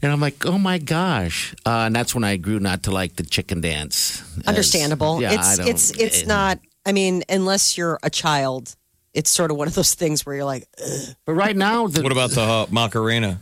[0.01, 1.53] And I'm like, oh my gosh!
[1.65, 4.21] Uh, and that's when I grew not to like the chicken dance.
[4.39, 5.21] As- Understandable.
[5.21, 6.59] yeah, I it's don't- it's it's not.
[6.85, 8.75] I mean, unless you're a child,
[9.13, 12.01] it's sort of one of those things where you're like, Ugh, But right now, the,
[12.01, 13.39] What about the uh, Macarena?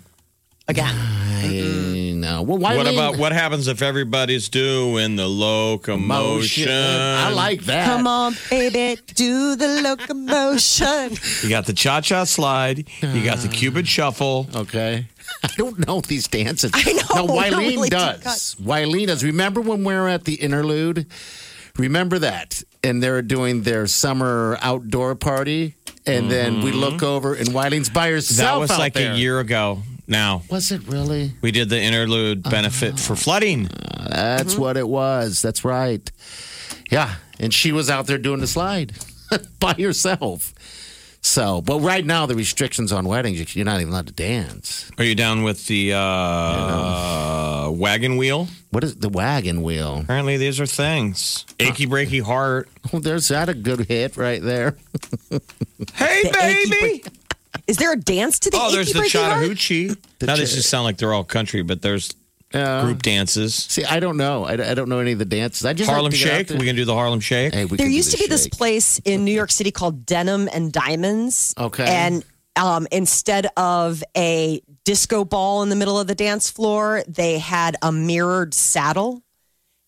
[0.67, 0.93] again.
[0.95, 2.41] I know.
[2.41, 6.67] Well, why What lean- about what happens if everybody's doing the locomotion?
[6.71, 7.85] I like that.
[7.85, 11.17] Come on, baby, do the locomotion.
[11.43, 12.87] You got the cha cha slide.
[13.01, 14.47] You got the Cupid shuffle.
[14.55, 15.05] Okay.
[15.43, 16.71] I don't know these dances.
[16.73, 18.55] I know, No, we don't Wileen really does.
[18.61, 19.23] Wileen does.
[19.23, 21.05] Remember when we were at the interlude?
[21.77, 22.63] Remember that?
[22.83, 25.75] And they're doing their summer outdoor party.
[26.05, 28.37] And then we look over and Wileen's by herself.
[28.39, 28.55] Mm-hmm.
[28.55, 29.11] That was out like there.
[29.13, 29.83] a year ago.
[30.09, 31.33] Now Was it really?
[31.41, 33.69] we did the interlude benefit for flooding.
[34.09, 34.61] That's Mm-hmm.
[34.61, 35.41] what it was.
[35.41, 36.09] That's right.
[36.89, 37.15] Yeah.
[37.39, 38.93] And she was out there doing the slide
[39.59, 40.53] by herself.
[41.21, 44.89] So, but right now, the restrictions on weddings, you're not even allowed to dance.
[44.97, 48.47] Are you down with the uh, wagon wheel?
[48.71, 49.99] What is the wagon wheel?
[50.01, 51.45] Apparently, these are things.
[51.59, 52.69] Achy breaky heart.
[52.93, 54.77] Oh, there's that a good hit right there.
[55.93, 57.03] Hey, The achy baby.
[57.67, 59.33] Is there a dance to the Oh, there's achy the breaky heart?
[59.33, 59.87] Chattahoochee.
[60.21, 62.15] Now, ch- this just sound like they're all country, but there's
[62.53, 62.81] Yeah.
[62.83, 63.53] group dances.
[63.53, 64.45] See, I don't know.
[64.45, 65.65] I, I don't know any of the dances.
[65.65, 66.47] I just Harlem like to get out Shake.
[66.47, 66.57] there.
[66.57, 67.53] We can do the Harlem Shake.
[67.53, 70.71] Hey, There used to the be this place in New York City called Denim and
[70.71, 71.53] Diamonds.
[71.57, 71.85] Okay.
[71.85, 72.23] And
[72.55, 77.75] um, instead of a disco ball in the middle of the dance floor, they had
[77.81, 79.21] a mirrored saddle.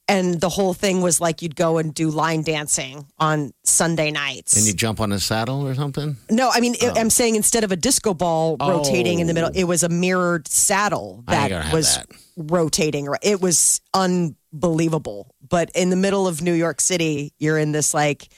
[0.10, 4.57] And the whole thing was like you'd go and do line dancing on Sunday nights.
[4.57, 6.18] And you jump on a saddle or something?
[6.30, 9.66] no, I mean, I'm saying instead of a disco ball rotating in the middle, it
[9.66, 12.07] was a mirrored saddle that was that.
[12.38, 13.07] rotating.
[13.22, 15.34] It was unbelievable.
[15.47, 18.30] But in the middle of New York City, you're in this like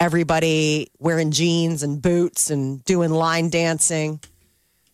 [0.00, 4.20] everybody wearing jeans and boots and doing line dancing.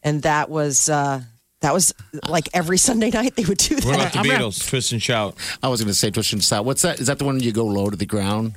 [0.03, 1.23] And that was uh
[1.65, 1.93] that was
[2.29, 3.85] like every Sunday night they would do that.
[3.85, 4.69] What about the I'm not- Beatles?
[4.69, 5.35] Twist and shout.
[5.63, 6.65] I was going to say twist and shout.
[6.65, 7.01] What's that?
[7.01, 8.53] Is that the one you go low to the ground?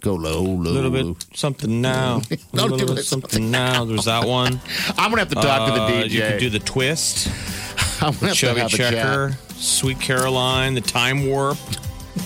[0.00, 0.70] Go low, low.
[0.70, 2.20] A little bit something now.
[2.30, 3.02] Don't little do bit it.
[3.04, 3.84] something now.
[3.84, 4.60] There's that one.
[4.98, 6.10] I'm going to have to talk to the Uh, DJ.
[6.10, 7.28] You could do the twist,
[8.02, 8.92] I'm gonna have to Chubby have a chat.
[8.94, 11.56] Checker, Sweet Caroline, the Time Warp,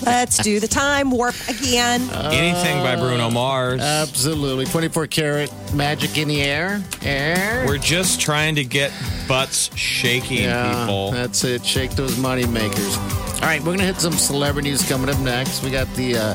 [0.05, 2.03] Let's do the time warp again.
[2.11, 3.81] anything by Bruno Mars.
[3.81, 4.65] Absolutely.
[4.67, 6.83] 24 karat magic in the air.
[7.03, 7.65] Air.
[7.67, 8.93] We're just trying to get
[9.29, 11.13] butts shaking, Yeah, people.
[11.13, 11.65] That's it.
[11.65, 12.97] Shake those money makers.
[12.97, 15.63] All right, we're going to hit some celebrities coming up next.
[15.63, 16.35] We got the uh,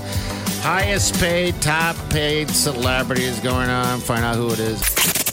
[0.62, 4.00] highest paid, top paid celebrities going on.
[4.00, 4.80] Find out who it is.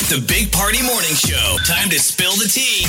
[0.09, 1.57] The Big Party Morning Show.
[1.67, 2.87] Time to spill the tea.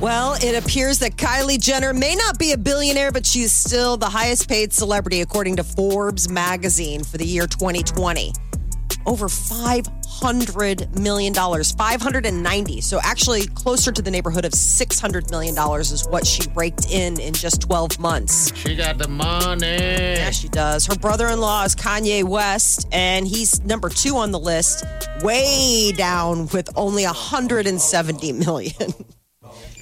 [0.00, 4.06] Well, it appears that Kylie Jenner may not be a billionaire, but she's still the
[4.06, 8.32] highest paid celebrity according to Forbes magazine for the year 2020.
[9.06, 12.80] Over $500 million, 590.
[12.80, 17.34] So actually closer to the neighborhood of $600 million is what she raked in in
[17.34, 18.54] just 12 months.
[18.54, 19.66] She got the money.
[19.66, 20.86] Yeah, she does.
[20.86, 24.84] Her brother-in-law is Kanye West, and he's number two on the list,
[25.22, 28.92] way down with only 170 million.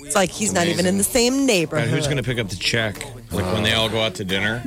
[0.06, 1.88] It's like he's not even in the same neighborhood.
[1.88, 3.04] And who's going to pick up the check?
[3.32, 4.62] Like when they all go out to dinner?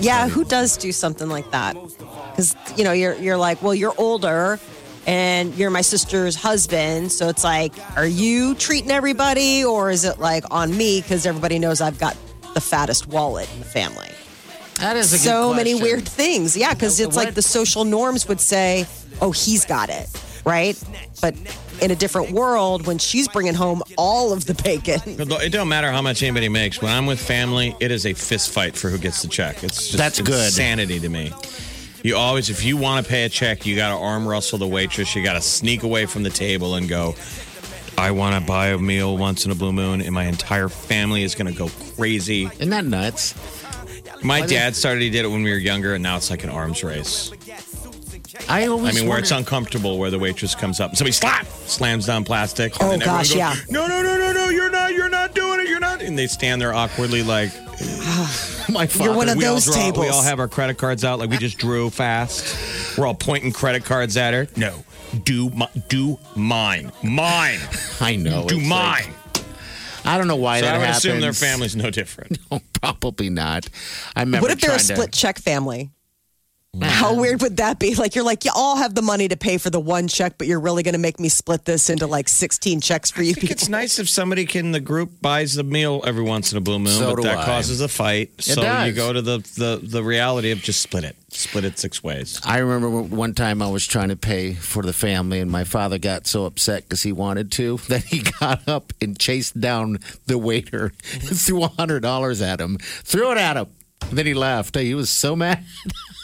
[0.00, 1.74] Yeah, who does do something like that?
[2.30, 4.60] Because you know, you're you're like, well, you're older,
[5.08, 10.20] and you're my sister's husband, so it's like, are you treating everybody, or is it
[10.20, 12.16] like on me because everybody knows I've got
[12.54, 14.08] the fattest wallet in the family?
[14.76, 15.82] That is a good so many question.
[15.96, 16.56] weird things.
[16.56, 18.86] Yeah, because it's like What- the social norms would say,
[19.20, 20.08] oh, he's got it,
[20.48, 20.82] right?
[21.20, 21.36] But
[21.82, 25.92] in a different world, when she's bringing home all of the bacon, It don't matter
[25.92, 26.80] how much anybody makes.
[26.80, 29.62] When I'm with family, it is a fist fight for who gets the check.
[29.62, 30.46] It's just That's good.
[30.46, 31.32] insanity to me.
[32.02, 34.66] You always, if you want to pay a check, you got to arm wrestle the
[34.66, 35.14] waitress.
[35.14, 37.14] You got to sneak away from the table and go.
[37.98, 41.24] I want to buy a meal once in a blue moon, and my entire family
[41.24, 42.44] is going to go crazy.
[42.44, 43.34] Isn't that nuts?
[44.22, 45.02] My dad started.
[45.02, 47.32] He did it when we were younger, and now it's like an arms race.
[48.34, 48.48] I always.
[48.48, 52.06] I always mean, where it's uncomfortable, where the waitress comes up and somebody slap slams
[52.06, 52.72] down plastic.
[52.80, 53.54] Oh, and gosh, goes, yeah.
[53.68, 54.48] No, no, no, no, no!
[54.48, 54.92] You're not.
[54.94, 55.68] You're not doing it.
[55.68, 56.02] You're not.
[56.02, 57.50] And they stand there awkwardly, like
[58.68, 59.04] my father.
[59.10, 60.04] you're one of we those all draw, tables.
[60.06, 62.96] We all have our credit cards out, like we just drew fast.
[62.98, 64.48] We're all pointing credit cards at her.
[64.56, 64.84] No,
[65.24, 67.60] do mi- do mine, mine,
[68.00, 68.46] I know.
[68.48, 69.04] do mine.
[69.04, 69.14] like-
[70.04, 71.04] I don't know why So that I would happens.
[71.04, 72.38] assume their family's no different.
[72.50, 73.68] No, probably not.
[74.16, 74.42] I remember.
[74.46, 75.90] What if they're a trying to- split check family?
[76.82, 77.94] How weird would that be?
[77.94, 80.46] Like you're like you all have the money to pay for the one check, but
[80.46, 83.40] you're really going to make me split this into like 16 checks for you think
[83.42, 83.52] people.
[83.54, 86.78] it's nice if somebody can the group buys the meal every once in a blue
[86.78, 87.44] moon, So but that I.
[87.44, 88.30] causes a fight.
[88.42, 88.86] so does.
[88.88, 92.40] you go to the, the the reality of just split it, split it six ways.
[92.44, 95.98] I remember one time I was trying to pay for the family, and my father
[95.98, 100.38] got so upset because he wanted to that he got up and chased down the
[100.38, 103.66] waiter, and threw a hundred dollars at him, threw it at him.
[104.02, 104.76] And then he left.
[104.76, 105.64] He was so mad.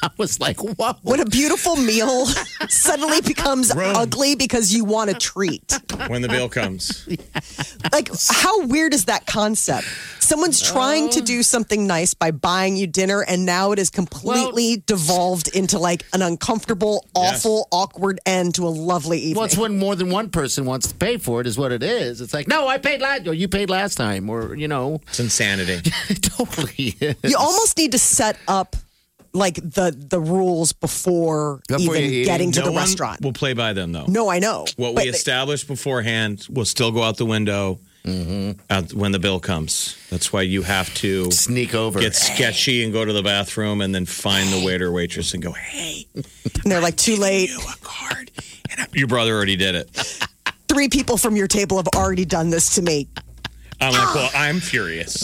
[0.04, 0.98] I was like, "What?
[1.02, 2.26] When a beautiful meal
[2.68, 5.78] suddenly becomes ugly because you want a treat.
[6.08, 7.08] When the bill comes,
[7.92, 9.86] Like, how weird is that concept?
[10.18, 11.24] Someone's trying to oh.
[11.24, 16.04] do something nice by buying you dinner, and now it is completely devolved into like
[16.12, 17.38] an uncomfortable, Yes.
[17.38, 19.36] awful, awkward end to a lovely evening.
[19.36, 21.82] Well, it's when more than one person wants to pay for it, is what it
[21.82, 22.20] is.
[22.20, 25.20] It's like, no, I paid last, or you paid last time, or you know, it's
[25.20, 25.80] insanity.
[26.08, 27.16] it totally is.
[27.22, 28.76] you almost need to set up
[29.34, 32.24] like the the rules before, Before even you eat.
[32.24, 33.20] getting to No the one restaurant.
[33.20, 34.06] Will play by them though.
[34.06, 34.64] No, I know.
[34.76, 38.60] What But we established beforehand will still go out the window mm-hmm.
[38.70, 39.96] out when the bill comes.
[40.10, 43.94] That's why you have to sneak over, get sketchy, and go to the bathroom, and
[43.94, 46.24] then find the waiter or waitress and go, "Hey, and
[46.64, 47.50] they're like too late.
[47.50, 48.30] You a card?
[48.92, 50.20] your brother already did it."
[50.68, 53.08] Three people from your table have already done this to me.
[53.80, 55.20] I'm like, "Well, I'm furious."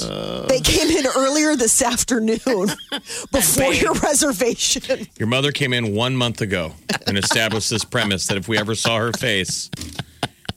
[0.49, 2.39] They came in earlier this afternoon
[3.33, 5.07] before your reservation.
[5.19, 6.73] Your mother came in one month ago
[7.07, 9.71] and established this premise that if we ever saw her face,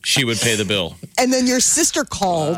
[0.04, 0.96] she would pay the bill.
[1.18, 2.58] And then your sister called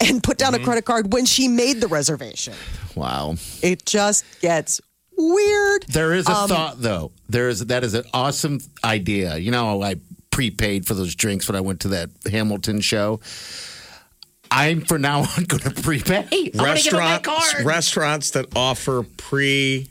[0.00, 0.62] and put down Mm-hmm.
[0.62, 2.54] a credit card when she made the reservation.
[2.96, 3.36] Wow.
[3.62, 4.80] It just gets
[5.16, 5.84] weird.
[5.84, 7.12] There is a Um, thought, though.
[7.28, 9.36] There is that is an awesome idea.
[9.36, 9.96] You know, I
[10.30, 13.20] prepaid for those drinks when I went to that Hamilton show.
[14.52, 16.26] I'm for now on going to prepay.
[16.30, 19.88] I wanna give them my Restaurants, restaurants that offer pre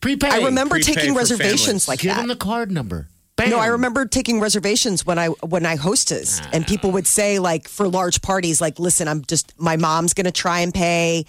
[0.00, 0.28] prepay.
[0.28, 1.88] I remember Prepay taking reservations families.
[1.88, 2.20] like Give that.
[2.20, 3.08] Give them the card number.
[3.48, 6.68] No, I remember taking reservations when I when I hostess, and ah.
[6.68, 10.32] people would say like for large parties, like, "Listen, I'm just my mom's going to
[10.32, 11.26] try and pay."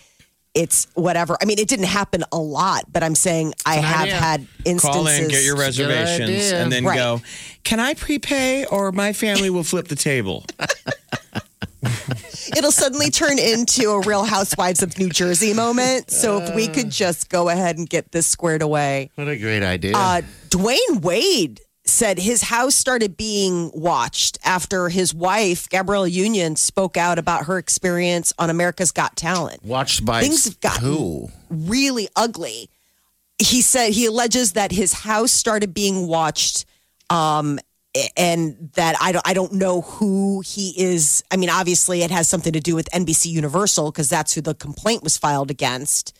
[0.53, 1.38] It's whatever.
[1.39, 4.15] I mean, it didn't happen a lot, but I'm saying I an have idea.
[4.15, 4.95] had instances.
[4.95, 6.95] Call in, get your reservations, and then Right.
[6.95, 7.21] go.
[7.63, 10.45] Can I prepay, or my family will flip the table?
[12.55, 16.12] It'll suddenly turn into a Real Housewives of New Jersey moment.
[16.12, 19.10] So if we could just go ahead and get this squared away.
[19.16, 19.93] What a great idea.
[19.95, 26.97] Uh, Dwyane Wade said his house started being watched after his wife, Gabrielle Union, spoke
[26.97, 29.64] out about her experience on America's Got Talent.
[29.64, 31.30] Watched by Things have gotten who?
[31.49, 32.70] really ugly.
[33.39, 36.66] He said he alleges that his house started being watched
[37.10, 37.60] um,
[38.15, 41.23] and that I don't I don't know who he is.
[41.31, 44.55] I mean, obviously it has something to do with NBC Universal because that's who the
[44.55, 46.17] complaint was filed against.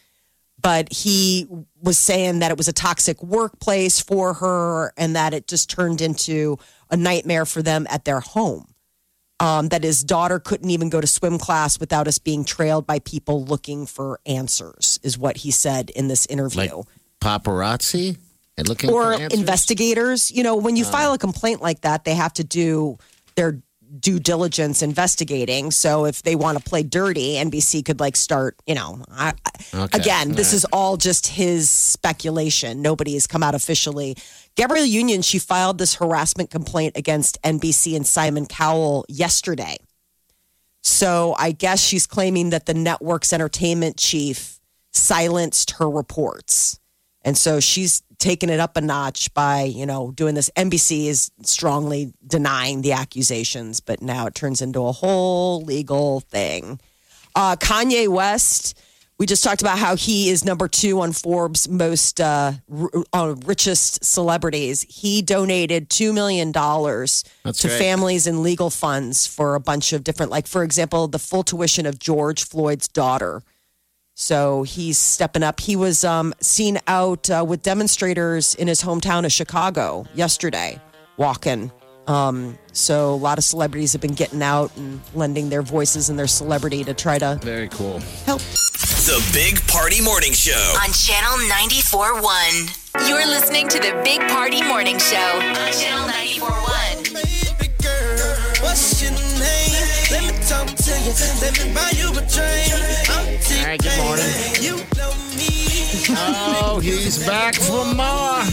[0.60, 1.46] But he
[1.80, 6.02] was saying that it was a toxic workplace for her and that it just turned
[6.02, 6.58] into
[6.90, 8.74] a nightmare for them at their home.
[9.40, 12.98] Um, that his daughter couldn't even go to swim class without us being trailed by
[12.98, 16.72] people looking for answers, is what he said in this interview Like
[17.22, 18.18] paparazzi
[18.58, 20.32] and looking or investigators.
[20.32, 20.92] You know, when you uh.
[20.92, 22.98] file a complaint like that, they have to do
[23.36, 23.62] their
[24.00, 25.72] due diligence investigating.
[25.72, 29.34] So if they want to play dirty, NBC could like start, you know, I,
[29.74, 29.98] Okay.
[29.98, 32.82] again, this is all just his speculation.
[32.82, 34.18] Nobody has come out officially.
[34.56, 39.78] Gabrielle Union, she filed this harassment complaint against NBC and Simon Cowell yesterday.
[40.82, 44.60] So I guess she's claiming that the network's entertainment chief
[44.94, 46.80] silenced her reports.
[47.24, 50.50] And so she's taken it up a notch by, you know, doing this.
[50.56, 56.80] NBC is strongly denying the accusations, but now it turns into a whole legal thing.
[57.36, 58.80] Uh, Kanye West,
[59.20, 63.36] we just talked about how he is number two on Forbes' most uh, r- uh,
[63.46, 64.86] richest celebrities.
[64.90, 67.80] He donated $2 million That's to great.
[67.80, 71.86] families and legal funds for a bunch of different, like, for example, the full tuition
[71.86, 73.44] of George Floyd's daughter.
[74.20, 75.60] So he's stepping up.
[75.60, 80.82] He was um, seen out uh, with demonstrators in his hometown of Chicago yesterday,
[81.18, 81.72] walking.
[82.08, 86.18] Um, so a lot of celebrities have been getting out and lending their voices and
[86.18, 88.00] their celebrity to try to Very cool.
[88.26, 88.42] help.
[88.42, 90.74] The Big Party Morning Show.
[90.84, 93.08] On Channel 94.1.
[93.08, 97.28] You're listening to the Big Party Morning Show on Channel 94.1.
[101.08, 101.14] All
[103.64, 104.26] right, good morning.
[104.60, 105.14] You know.
[106.60, 108.44] Oh, he's back for more.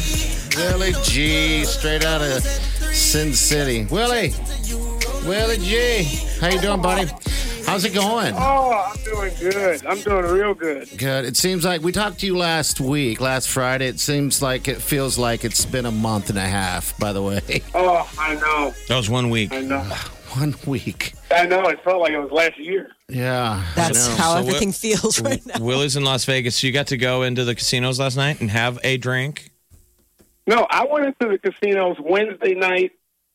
[0.56, 2.44] Willie G, straight out of
[2.94, 3.86] Sin City.
[3.86, 4.32] Willie,
[5.26, 6.04] Willie G,
[6.40, 7.10] how you doing, buddy?
[7.66, 8.34] How's it going?
[8.36, 9.84] Oh, I'm doing good.
[9.84, 10.88] I'm doing real good.
[10.96, 11.24] Good.
[11.24, 13.88] It seems like we talked to you last week, last Friday.
[13.88, 17.20] It seems like it feels like it's been a month and a half, by the
[17.22, 17.62] way.
[17.74, 18.72] Oh, I know.
[18.86, 19.52] That was one week.
[19.52, 19.80] I know.
[20.34, 21.14] One week.
[21.42, 21.62] I know.
[21.68, 22.90] It felt like it was last year.
[23.08, 23.62] Yeah.
[23.74, 25.54] That's how So everything what- feels right now.
[25.64, 26.56] Willie's in Las Vegas.
[26.56, 29.50] So you got to go into the casinos last night and have a drink.
[30.46, 32.92] No, I went into the casinos Wednesday night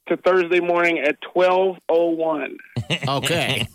[0.07, 2.57] to Thursday morning at 12:01.
[3.07, 3.67] Okay.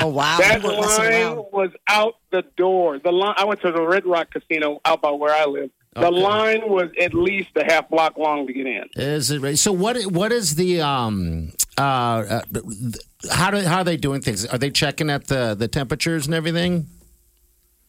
[0.00, 0.38] Oh wow.
[0.38, 1.36] That You weren't messing line around.
[1.52, 2.98] was out the door.
[3.00, 3.34] The line.
[3.36, 5.70] I went to the Red Rock Casino out by where I live.
[5.94, 6.20] The Okay.
[6.20, 8.84] line was at least a half block long to get in.
[8.94, 9.58] Is it right?
[9.58, 10.00] So what?
[10.06, 11.50] What is the um?
[11.78, 12.60] Uh, uh,
[13.30, 14.44] how do how are they doing things?
[14.46, 16.88] Are they checking at the the temperatures and everything?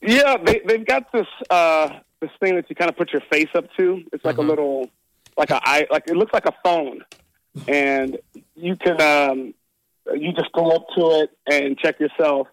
[0.02, 1.90] Yeah, they they've got this uh
[2.22, 4.04] this thing that you kind of put your face up to.
[4.14, 4.92] It's like a little
[5.38, 7.04] like a eye like it looks like a phone.
[7.68, 8.20] And
[8.56, 9.54] you can um
[10.14, 12.48] you just go up to it and check yourself.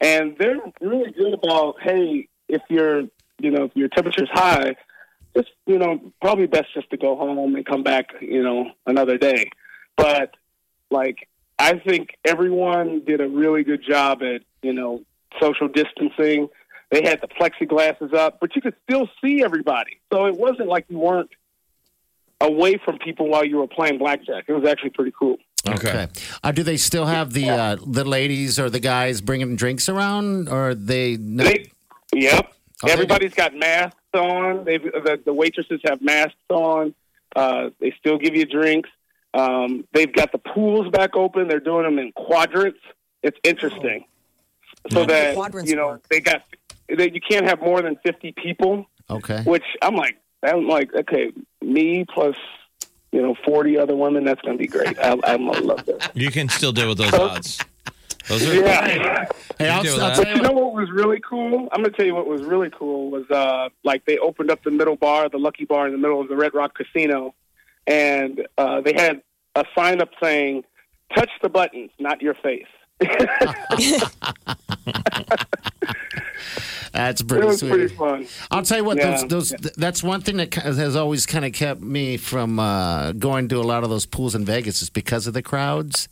[0.00, 3.02] And they're really good about hey, if your
[3.40, 4.74] you know, if your temperature's high,
[5.36, 9.18] just you know, probably best just to go home and come back, you know, another
[9.18, 9.50] day.
[9.96, 10.34] But
[10.90, 11.28] like
[11.58, 15.02] I think everyone did a really good job at, you know,
[15.40, 16.48] social distancing.
[16.90, 20.00] They had the plexiglasses up, but you could still see everybody.
[20.12, 21.30] So it wasn't like you weren't
[22.40, 24.44] away from people while you were playing blackjack.
[24.46, 25.38] It was actually pretty cool.
[25.66, 26.06] Okay.
[26.42, 30.48] Uh, do they still have the uh, the ladies or the guys bringing drinks around,
[30.48, 31.16] or are they?
[31.16, 31.46] Not?
[31.46, 31.72] They,
[32.14, 32.46] yep.
[32.82, 34.64] Oh, they Everybody's got masks on.
[34.64, 36.94] They've the, the waitresses have masks on.
[37.34, 38.88] Uh, they still give you drinks.
[39.34, 41.48] Um, they've got the pools back open.
[41.48, 42.78] They're doing them in quadrants.
[43.22, 44.04] It's interesting,
[44.90, 46.08] so How do the that quadrants you know work?
[46.08, 46.42] they got
[46.88, 48.86] that you can't have more than fifty people.
[49.10, 49.42] okay.
[49.42, 52.36] Which I'm like, I'm like, okay, me plus
[53.12, 54.24] you know forty other women.
[54.24, 54.98] That's going to be great.
[54.98, 56.08] I, I'm gonna love this.
[56.14, 57.58] You can still deal with those odds.
[58.28, 59.26] Those are Yeah.
[59.58, 60.64] Hey, I'll, I'll tell But you you know what.
[60.66, 61.68] what was really cool?
[61.72, 64.70] I'm gonna tell you what was really cool was uh like they opened up the
[64.70, 67.34] middle bar, the Lucky Bar in the middle of the Red Rock Casino,
[67.88, 69.22] and uh they had
[69.56, 70.62] a sign up saying,
[71.14, 72.66] "Touch the buttons, not your face."
[76.92, 77.44] That's pretty.
[77.44, 77.70] it was sweet.
[77.70, 78.26] pretty fun.
[78.50, 79.10] I'll tell you what, Yeah.
[79.12, 83.12] those, those th- that's one thing that has always kind of kept me from uh,
[83.12, 86.08] going to a lot of those pools in Vegas is because of the crowds.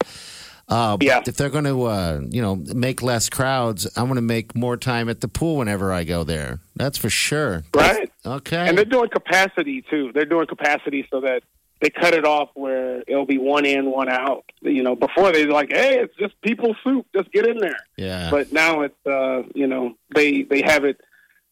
[0.69, 1.23] Uh, Yeah.
[1.27, 4.77] If they're going to, uh, you know, make less crowds, I'm going to make more
[4.77, 6.61] time at the pool whenever I go there.
[6.77, 7.65] That's for sure.
[7.75, 8.11] Right.
[8.25, 8.69] Okay.
[8.69, 10.11] And they're doing capacity too.
[10.13, 11.43] They're doing capacity so that
[11.81, 14.45] they cut it off where it'll be one in, one out.
[14.63, 17.07] You know, before they're like, "Hey, it's just people soup.
[17.15, 18.31] Just get in there." yeah.
[18.31, 21.01] but now it's uh, you know they they have it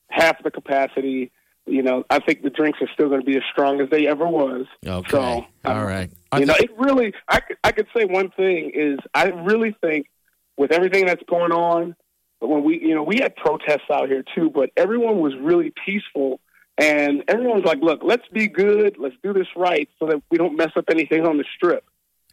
[0.09, 1.31] half the capacity.
[1.67, 4.07] You know, I think the drinks are still going to be as strong as they
[4.07, 4.67] ever was.
[4.87, 5.11] okay.
[5.11, 6.11] So, All um, right.
[6.39, 7.15] You know, it really.
[7.29, 10.09] I could, I could say one thing is I really think
[10.57, 11.97] with everything that's going on,
[12.41, 15.73] but when we you know we had protests out here too, but everyone was really
[15.85, 16.41] peaceful.
[16.77, 18.97] And everyone's like, "Look, let's be good.
[18.99, 21.85] Let's do this right, so that we don't mess up anything on the strip."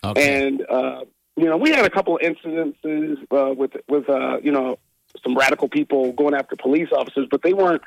[0.03, 0.47] okay.
[0.47, 4.51] And uh, you know, we had a couple of incidences uh, with with uh, you
[4.51, 4.79] know
[5.23, 7.83] some radical people going after police officers, but they weren't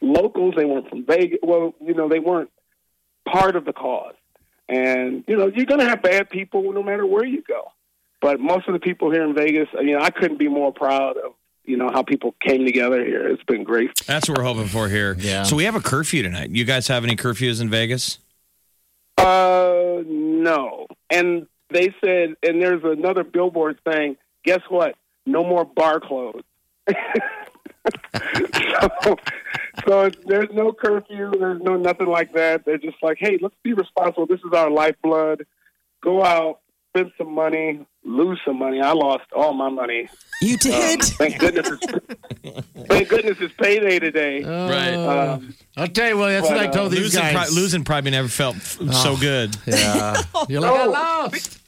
[0.00, 0.54] locals.
[0.56, 1.38] They weren't from Vegas.
[1.42, 2.50] Well, you know, they weren't
[3.28, 4.14] part of the cause.
[4.68, 7.72] And you know, you're going to have bad people no matter where you go.
[8.20, 11.16] But most of the people here in Vegas, you know, I couldn't be more proud
[11.16, 11.32] of
[11.68, 13.28] you know how people came together here.
[13.28, 14.04] It's been great.
[14.06, 15.14] That's what we're hoping for here.
[15.18, 15.42] Yeah.
[15.42, 16.50] So we have a curfew tonight.
[16.50, 18.18] You guys have any curfews in Vegas?
[19.18, 20.86] Uh, no.
[21.10, 24.96] And they said, and there's another billboard saying, guess what?
[25.26, 26.44] No more bar closed.
[29.02, 29.16] so,
[29.86, 31.32] so there's no curfew.
[31.38, 32.64] There's no nothing like that.
[32.64, 34.26] They're just like, hey, let's be responsible.
[34.26, 35.46] This is our lifeblood.
[36.02, 36.60] Go out,
[36.90, 38.80] spend some money, lose some money.
[38.80, 40.08] I lost all my money.
[40.40, 41.00] You did.
[41.00, 41.68] Um, thank goodness.
[41.82, 44.42] It's, thank goodness it's payday today.
[44.42, 44.94] Right.
[44.94, 47.48] Um, I'll tell you what, that's but, what I uh, told these losing, guys.
[47.48, 49.56] pro- losing probably never felt f- so good.
[49.66, 50.16] Yeah.
[50.48, 50.90] You're like, I No.
[50.90, 51.60] lost.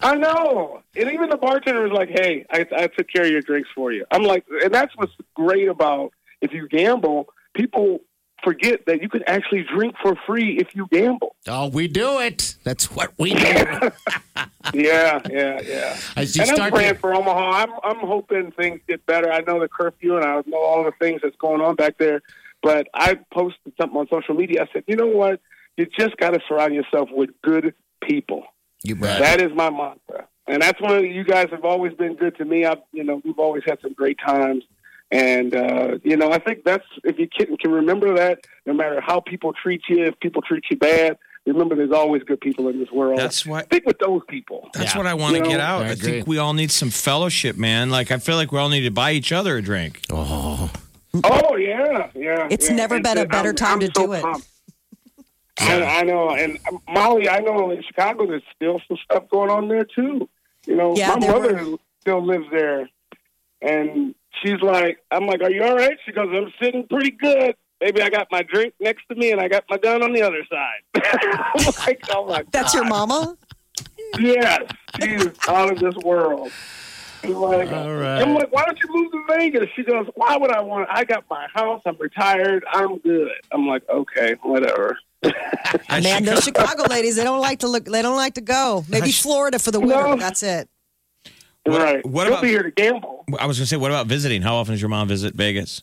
[0.00, 0.82] I know.
[0.94, 3.92] And even the bartender was like, hey, I, I took care of your drinks for
[3.92, 4.04] you.
[4.10, 8.00] I'm like, and that's what's great about if you gamble, people
[8.44, 11.34] forget that you can actually drink for free if you gamble.
[11.48, 12.56] Oh, we do it.
[12.64, 13.90] That's what we do.
[14.72, 15.96] Yeah, yeah, yeah.
[16.16, 17.50] As you and I'm praying to- for Omaha.
[17.50, 19.30] I'm, I'm hoping things get better.
[19.30, 22.22] I know the curfew and I know all the things that's going on back there.
[22.62, 24.62] But I posted something on social media.
[24.62, 25.40] I said, you know what?
[25.76, 28.44] You just got to surround yourself with good people.
[28.82, 29.20] You bet.
[29.20, 32.44] That is my mantra, and that's one of you guys have always been good to
[32.44, 32.64] me.
[32.64, 34.64] I've, you know, we've always had some great times,
[35.10, 39.00] and uh, you know, I think that's if you can, can remember that, no matter
[39.00, 42.78] how people treat you, if people treat you bad, remember, there's always good people in
[42.80, 43.18] this world.
[43.18, 44.70] That's why- stick with those people.
[44.74, 45.50] That's what I want to You know?
[45.50, 45.82] get out.
[45.84, 47.90] I I, think we all need some fellowship, man.
[47.90, 50.00] Like I feel like we all need to buy each other a drink.
[50.10, 50.70] Oh,
[51.22, 52.48] Oh yeah, yeah.
[52.50, 52.74] It's yeah.
[52.74, 54.22] never And been a I'm- better time I'm to so do it.
[54.22, 54.48] pumped.
[55.60, 59.68] I, I know, and Molly, I know in Chicago there's still some stuff going on
[59.68, 60.28] there too.
[60.66, 62.88] You know, Yeah, my there mother were- still lives there,
[63.62, 67.54] and she's like, I'm like, "Are you all right?" She goes, "I'm sitting pretty good."
[67.80, 70.22] Maybe I got my drink next to me, and I got my gun on the
[70.22, 70.80] other side.
[71.54, 73.36] I'm like, oh my That's your mama?
[74.18, 74.62] Yes,
[75.00, 76.50] she's out of this world.
[77.20, 78.22] She's like, All right.
[78.22, 79.68] I'm like, why don't you move to Vegas?
[79.74, 80.88] She goes, why would I want?
[80.90, 81.82] I got my house.
[81.86, 82.64] I'm retired.
[82.70, 83.32] I'm good.
[83.50, 84.98] I'm like, okay, whatever.
[85.88, 87.86] I man, those Chicago ladies, they don't like to look.
[87.86, 88.84] They don't like to go.
[88.88, 89.94] Maybe Florida for the winter.
[89.94, 90.16] No.
[90.16, 90.68] That's it.
[91.64, 92.06] What- right.
[92.06, 93.24] what She'll about- be here to gamble.
[93.38, 94.42] I was going to say, what about visiting?
[94.42, 95.82] How often does your mom visit Vegas?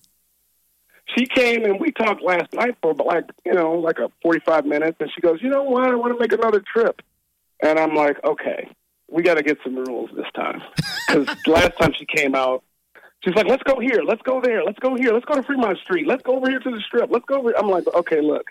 [1.18, 4.98] She came and we talked last night for like you know like a 45 minutes,
[5.02, 5.84] and she goes, you know what?
[5.84, 7.02] I want to make another trip.
[7.62, 8.70] And I'm like, okay,
[9.10, 10.62] we got to get some rules this time
[11.08, 12.64] because last time she came out.
[13.24, 15.78] She's like, let's go here, let's go there, let's go here, let's go to Fremont
[15.80, 17.56] Street, let's go over here to the strip, let's go over.
[17.56, 18.46] I'm like, okay, look,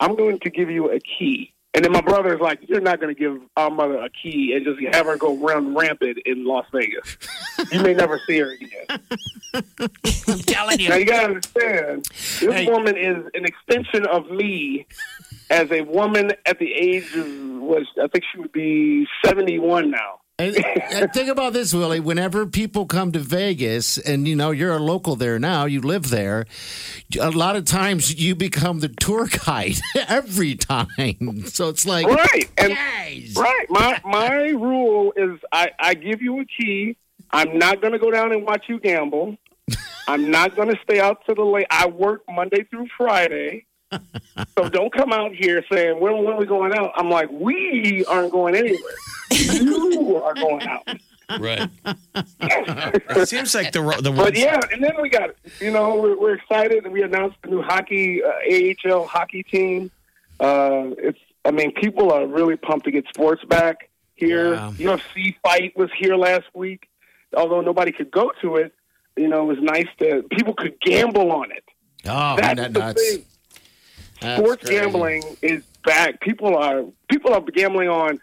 [0.00, 1.51] I'm going to give you a key.
[1.74, 4.52] And then my brother is like, you're not going to give our mother a key
[4.54, 7.16] and just have her go run rampant in Las Vegas.
[7.70, 9.00] You may never see her again.
[10.28, 10.88] I'm telling you.
[10.90, 11.00] Now you.
[11.00, 12.66] you gotta understand, this Hey.
[12.66, 14.86] woman is an extension of me
[15.50, 17.26] as a woman at the age of
[17.62, 20.20] was I think she would be seventy one now.
[20.42, 22.00] And, and think about this, Willie.
[22.00, 26.10] Whenever people come to Vegas, and you know you're a local there now, you live
[26.10, 26.46] there.
[27.20, 29.76] A lot of times you become the tour guide
[30.08, 31.46] every time.
[31.46, 32.50] So it's like, Right.
[32.58, 32.76] And
[33.36, 33.66] right.
[33.70, 36.96] My my rule is I, I give you a key.
[37.30, 39.36] I'm not gonna go down and watch you gamble.
[40.08, 43.66] I'm not gonna stay out to the late I work Monday through Friday.
[44.58, 46.92] So don't come out here saying when when are we going out?
[46.96, 48.94] I'm like, we aren't going anywhere.
[49.30, 50.88] You are going out.
[51.38, 51.68] Right.
[52.40, 55.30] it seems like the the But yeah, and then we got
[55.60, 59.90] you know we're, we're excited and we announced the new hockey uh, AHL hockey team.
[60.40, 64.54] Uh, it's I mean people are really pumped to get sports back here.
[64.54, 64.72] Yeah.
[64.78, 66.88] UFC fight was here last week,
[67.34, 68.74] although nobody could go to it.
[69.16, 71.64] You know, it was nice that people could gamble on it.
[72.06, 73.02] oh, That's man, the nuts.
[73.10, 73.24] thing.
[74.22, 74.80] That's Sports crazy.
[74.80, 76.20] gambling is back.
[76.20, 78.20] People are people are gambling on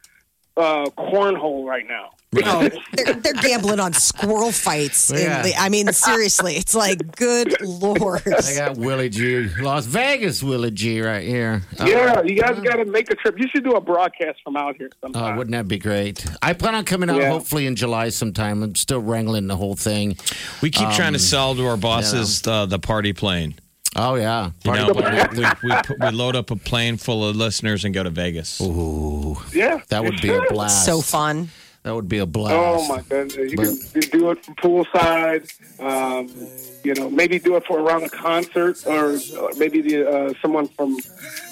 [0.58, 2.10] uh, cornhole right now.
[2.46, 5.10] Oh, they're, they're gambling on squirrel fights.
[5.10, 5.42] in Yeah.
[5.42, 8.22] the- I mean, seriously, it's like, good lord.
[8.28, 11.64] I got Willie G, Las Vegas Willie G right here.
[11.80, 13.40] Oh, Yeah, you guys got to make a trip.
[13.40, 15.34] You should do a broadcast from out here sometime.
[15.34, 16.24] Oh, wouldn't that be great?
[16.44, 17.30] I plan on coming out Yeah.
[17.30, 18.62] hopefully in July sometime.
[18.62, 20.16] I'm still wrangling the whole thing.
[20.62, 23.56] we keep trying to Um, sell to our bosses uh, the party plane.
[23.96, 25.02] Oh yeah, You know, we,
[25.40, 28.62] we, we, we load up a plane full of listeners and go to Vegas.
[28.62, 30.86] Ooh, Yeah, that would you be a blast.
[30.86, 31.50] So fun.
[31.84, 32.56] That would be a blast.
[32.56, 33.52] Oh my goodness!
[33.52, 35.50] You But- can do it from poolside.
[35.80, 36.28] Um,
[36.84, 40.68] you know, maybe do it for around a concert, or uh, maybe the, uh, someone
[40.68, 40.98] from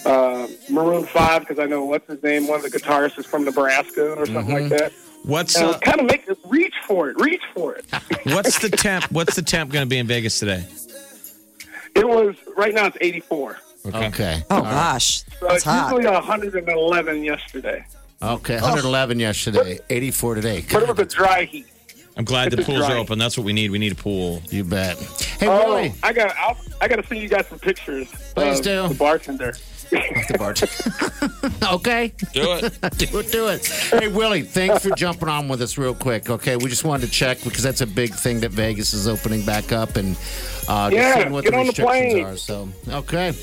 [0.05, 2.45] uh, Maroon Five, because I know what's his name.
[2.47, 4.91] One of the guitarists is from Nebraska or something like that.
[5.23, 7.19] What's Uh, kind of make it reach for it.
[7.19, 7.85] Reach for it.
[8.25, 9.05] what's the temp?
[9.11, 10.65] What's the temp going to be in Vegas today?
[11.97, 12.85] It was right now.
[12.87, 13.57] It's 84.
[13.87, 14.43] Okay.
[14.49, 14.71] Oh, All right.
[14.71, 15.19] gosh.
[15.19, 15.91] So That's it's hot.
[15.95, 17.85] usually 111 yesterday,
[18.21, 18.55] Okay.
[18.55, 19.79] 111 yesterday.
[19.89, 20.65] 84 today.
[20.71, 21.67] but it was a dry heat.
[22.17, 22.97] I'm glad the It's pools are dry.
[22.97, 23.19] open.
[23.19, 23.69] That's what we need.
[23.69, 24.41] We need a pool.
[24.49, 24.97] You bet.
[25.39, 25.93] Hey, Oh, Willie.
[26.01, 26.35] I got.
[26.35, 28.07] I'll, I got to send you guys some pictures.
[28.33, 28.87] Please of do.
[28.89, 29.53] The bartender.
[29.89, 31.73] The bartender.
[31.75, 32.13] okay.
[32.33, 32.81] Do it.
[32.97, 33.65] do it, do it.
[33.65, 36.29] Hey, Willie, thanks for jumping on with us real quick.
[36.29, 39.45] Okay, we just wanted to check because that's a big thing that Vegas is opening
[39.45, 40.17] back up and
[40.67, 42.25] uh, just Yeah, seeing what get the on the plane.
[42.25, 42.35] are.
[42.37, 43.33] So, okay.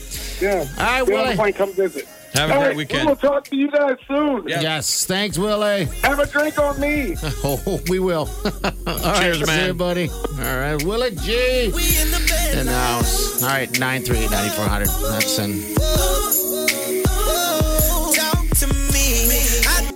[0.41, 0.51] Yeah.
[0.53, 1.31] All right, Get on Willie.
[1.31, 2.07] the plane, come visit.
[2.35, 3.07] Have a All great right, weekend.
[3.07, 4.49] We'll talk to you guys soon.
[4.49, 5.85] Yes, thanks, Willie.
[6.03, 7.17] Have a drink on me.
[7.47, 8.29] Oh, we will.
[8.45, 8.53] All
[8.87, 9.67] right, Cheers, see man.
[9.69, 10.09] you, buddy.
[10.09, 11.67] All right, Willie G.
[11.67, 13.43] In the house.
[13.43, 14.89] All right, 938 9400.
[15.13, 15.61] That's in.
[18.15, 19.29] Talk to me.
[19.67, 19.93] I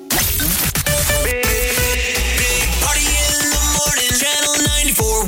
[1.25, 4.13] Big Party in the morning.
[4.15, 4.55] Channel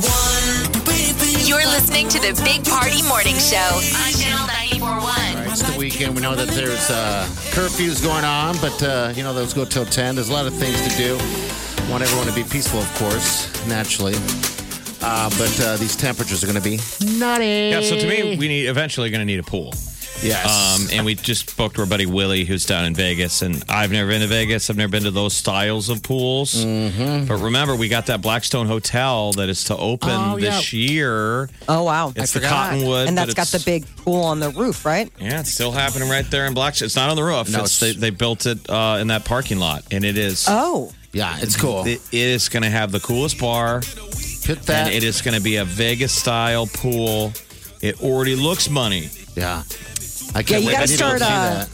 [0.05, 1.47] 94.1.
[1.47, 4.47] You're listening to the Big Party Morning Show on Channel
[4.79, 5.40] 941.
[5.83, 6.15] It's the weekend.
[6.15, 9.85] We know that there's uh, curfews going on, but uh, you know those go till
[9.85, 10.15] ten.
[10.15, 11.15] There's a lot of things to do.
[11.89, 14.13] Want everyone to be peaceful, of course, naturally.
[15.01, 16.79] Uh, but uh, these temperatures are going to be
[17.17, 17.71] nutty.
[17.71, 17.81] Yeah.
[17.81, 19.73] So to me, we need eventually going to need a pool.
[20.23, 20.45] Yes.
[20.79, 23.41] Um, and we just spoke to our buddy Willie, who's down in Vegas.
[23.41, 24.69] And I've never been to Vegas.
[24.69, 26.53] I've never been to those styles of pools.
[26.63, 27.25] Mm-hmm.
[27.25, 31.49] But remember, we got that Blackstone Hotel that is to open Oh, this year.
[31.67, 35.11] Oh wow, It's the Cottonwood, and that's got the big pool on the roof, right?
[35.19, 36.85] Yeah, it's still happening right there in Blackstone.
[36.85, 37.49] It's not on the roof.
[37.49, 40.45] No, it's, it's- they, they built it uh, in that parking lot, and it is.
[40.47, 41.83] Oh, Yeah, it's cool.
[41.87, 43.81] It is going to have the coolest bar.
[44.43, 44.87] Hit that.
[44.87, 47.33] And it is going to be a Vegas style pool.
[47.81, 49.09] It already looks money.
[49.35, 49.63] yeah.
[50.33, 50.43] I yeah.
[50.43, 50.73] can't You wait.
[50.73, 51.65] got to need start uh,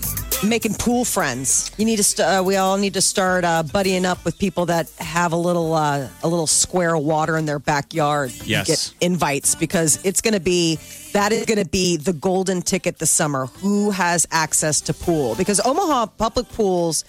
[0.47, 1.71] making pool friends.
[1.77, 2.03] You need to.
[2.03, 5.37] St- uh, we all need to start uh, buddying up with people that have a
[5.37, 8.31] little uh, a little square of water in their backyard.
[8.45, 8.67] Yes.
[8.67, 10.79] Get invites because it's going to be
[11.13, 13.45] that is going to be the golden ticket this summer.
[13.61, 15.35] Who has access to pool?
[15.35, 17.05] Because Omaha public pools,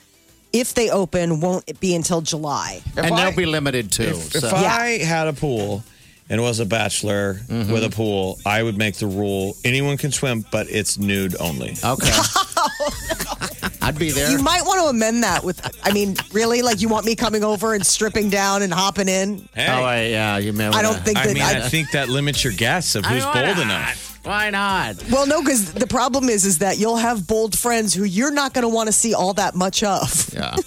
[0.53, 2.83] if they open, won't be until July.
[2.97, 4.05] And they'll be limited too.
[4.05, 4.51] If, if so.
[4.55, 5.83] I had a pool
[6.31, 7.73] and was a bachelor Mm-hmm.
[7.73, 11.77] with a pool, I would make the rule anyone can swim, but it's nude only.
[11.85, 12.11] okay.
[13.81, 14.31] I'd be there.
[14.31, 15.61] You might want to amend that with.
[15.83, 19.49] I mean, really, like you want me coming over and stripping down and hopping in?
[19.55, 20.67] Hey, Oh, I, yeah, you may.
[20.67, 21.35] I don't wanna- think I that.
[21.35, 23.59] mean, I, I think that limits your guess of who's bold not?
[23.59, 24.05] enough.
[24.25, 24.97] Why not?
[25.11, 28.53] Well, no, because the problem is, is that you'll have bold friends who you're not
[28.53, 30.35] going to want to see all that much of.
[30.35, 30.55] Yeah.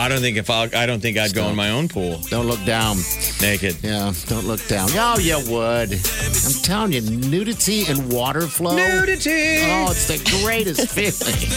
[0.00, 2.46] I don't think if I, I don't think I'd go in my own pool Don't
[2.46, 2.96] look down.
[3.40, 3.76] naked.
[3.82, 4.88] Yeah, don't look down.
[4.92, 5.92] Oh, you would.
[5.92, 8.76] I'm telling you, nudity and water flow.
[8.76, 9.60] Nudity.
[9.68, 11.50] Oh, it's the greatest feeling.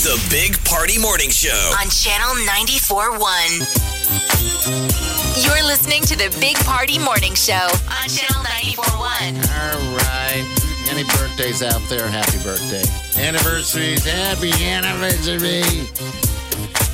[0.00, 1.74] The Big Party Morning Show.
[1.78, 5.44] on Channel 94.1.
[5.44, 9.36] You're listening to the Big Party Morning Show on Channel 94.1.
[9.60, 10.44] All right.
[10.88, 12.08] Any birthdays out there?
[12.08, 12.82] Happy birthday.
[13.22, 14.02] Anniversaries.
[14.04, 15.60] Happy anniversary.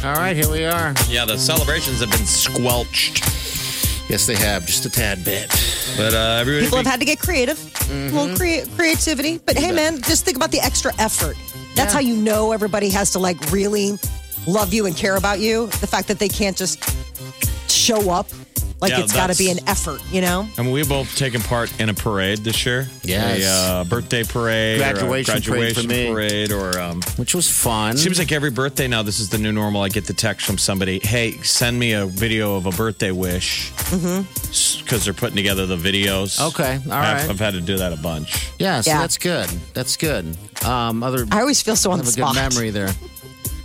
[0.06, 0.94] All right, here we are.
[1.08, 3.24] Yeah, the celebrations have been squelched.
[4.08, 5.48] Yes, they have just a tad bit.
[5.96, 6.64] But uh, everybody.
[6.66, 8.16] People have had to get creative, Mm-hmm.
[8.16, 9.38] a little crea- creativity.
[9.38, 11.36] But hey, man, just think about the extra effort.
[11.74, 13.98] That's how you know everybody has to like really
[14.46, 15.66] love you and care about you.
[15.66, 16.78] The fact that they can't just
[17.70, 18.28] show up,
[18.80, 20.48] like Yeah, it's got to be an effort, you know.
[20.58, 22.88] I mean, we've both taken part in a parade this year.
[23.02, 23.42] Yes.
[23.42, 23.46] A
[23.80, 24.78] uh, birthday parade.
[24.78, 26.12] Graduation or a parade for graduation me.
[26.12, 27.96] parade or um, Which was fun.
[27.96, 29.82] Seems like every birthday now, this is the new normal.
[29.82, 33.72] I get the text from somebody, hey, send me a video of a birthday wish.
[33.90, 36.38] Because they're putting together the videos.
[36.38, 36.48] Mm-hmm.
[36.48, 37.30] Okay, all I've, right.
[37.30, 38.50] I've had to do that a bunch.
[38.58, 38.98] yeah, so Yeah.
[39.00, 39.48] that's good.
[39.74, 40.36] That's good.
[40.64, 42.52] Um, other I always feel so on have the a good spot.
[42.54, 42.90] memory there.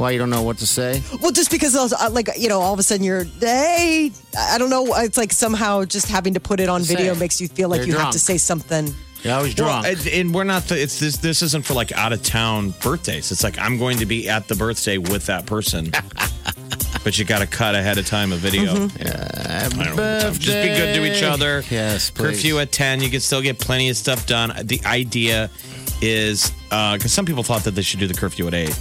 [0.02, 1.04] Why you don't know what to say?
[1.22, 4.58] Well, just because those, uh, like you know, all of a sudden you're, hey, I
[4.58, 4.96] don't know.
[4.96, 7.20] It's like somehow just having to put it on Say video it.
[7.20, 8.96] makes you feel like You're you have to say something.
[9.22, 10.00] You're always Well, drunk.
[10.00, 10.64] and, and we're not.
[10.64, 11.18] The, it's this.
[11.18, 13.32] This isn't for like out of town birthdays.
[13.32, 15.92] It's like I'm going to be at the birthday with that person,
[17.04, 18.74] but you got to cut ahead of time a video.
[19.00, 20.20] Yeah, I don't know.
[20.32, 21.64] Just be good to each other.
[21.70, 22.38] Yes, please.
[22.38, 23.02] Curfew at ten.
[23.02, 24.52] You can still get plenty of stuff done.
[24.64, 25.52] The idea
[26.02, 28.80] is because some people thought that they should do the curfew at eight.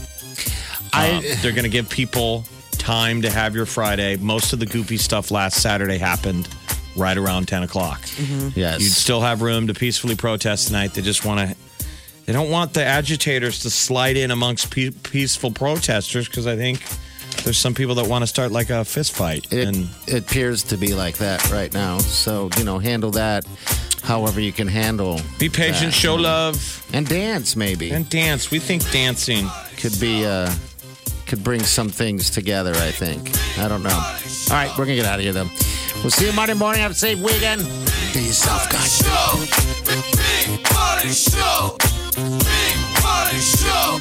[0.92, 4.16] I- Um, they're going to give people time to have your Friday.
[4.16, 6.48] Most of the goofy stuff last Saturday happened
[6.96, 8.00] right around ten o'clock.
[8.54, 8.80] yes.
[8.80, 10.94] You'd still have room to peacefully protest tonight.
[10.94, 11.56] They just want to.
[12.26, 16.80] They don't want the agitators to slide in amongst pe- peaceful protesters because I think
[17.44, 19.52] there's some people that want to start like a fist fight.
[19.52, 21.98] It, and it appears to be like that right now.
[21.98, 23.44] So, you know, handle that
[24.04, 25.20] however you can handle.
[25.38, 25.98] be patient, that.
[25.98, 27.90] show love, And dance, maybe.
[27.90, 28.50] and dance.
[28.50, 29.48] We think dancing.
[29.78, 30.52] could be, uh,
[31.30, 33.30] could bring some things together, I think.
[33.56, 33.90] I don't know.
[33.90, 35.48] All right, we're going to get out of here, then.
[36.02, 36.82] We'll see you Monday morning.
[36.82, 37.62] Have a safe weekend.
[38.12, 39.00] Do yourself, guys.
[39.86, 41.76] Big Party Show.
[42.16, 44.00] Big Party Show.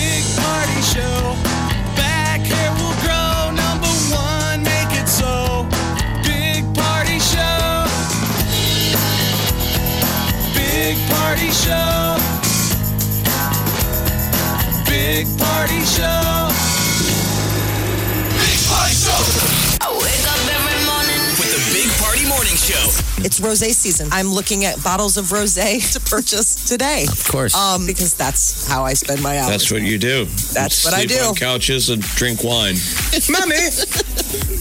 [23.23, 24.09] It's rosé season.
[24.11, 27.05] I'm looking at bottles of rosé to purchase today.
[27.09, 27.55] Of course.
[27.55, 29.49] Um, because that's how I spend my hours.
[29.49, 30.25] That's what you do.
[30.53, 31.19] That's what I do.
[31.19, 32.75] on couches and drink wine.
[33.29, 33.55] Mommy,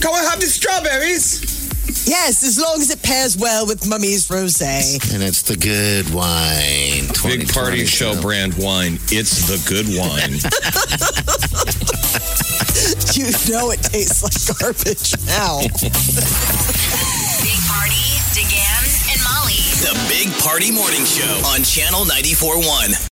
[0.00, 1.58] can I have the strawberries?
[2.06, 5.12] Yes, as long as it pairs well with mummy's rosé.
[5.14, 7.06] And it's the good wine.
[7.22, 7.86] Big party 2022.
[7.86, 8.98] show brand wine.
[9.10, 10.40] It's the good wine.
[13.14, 15.60] you know it tastes like garbage now.
[19.80, 23.08] The Big Party Morning Show on Channel 94.1.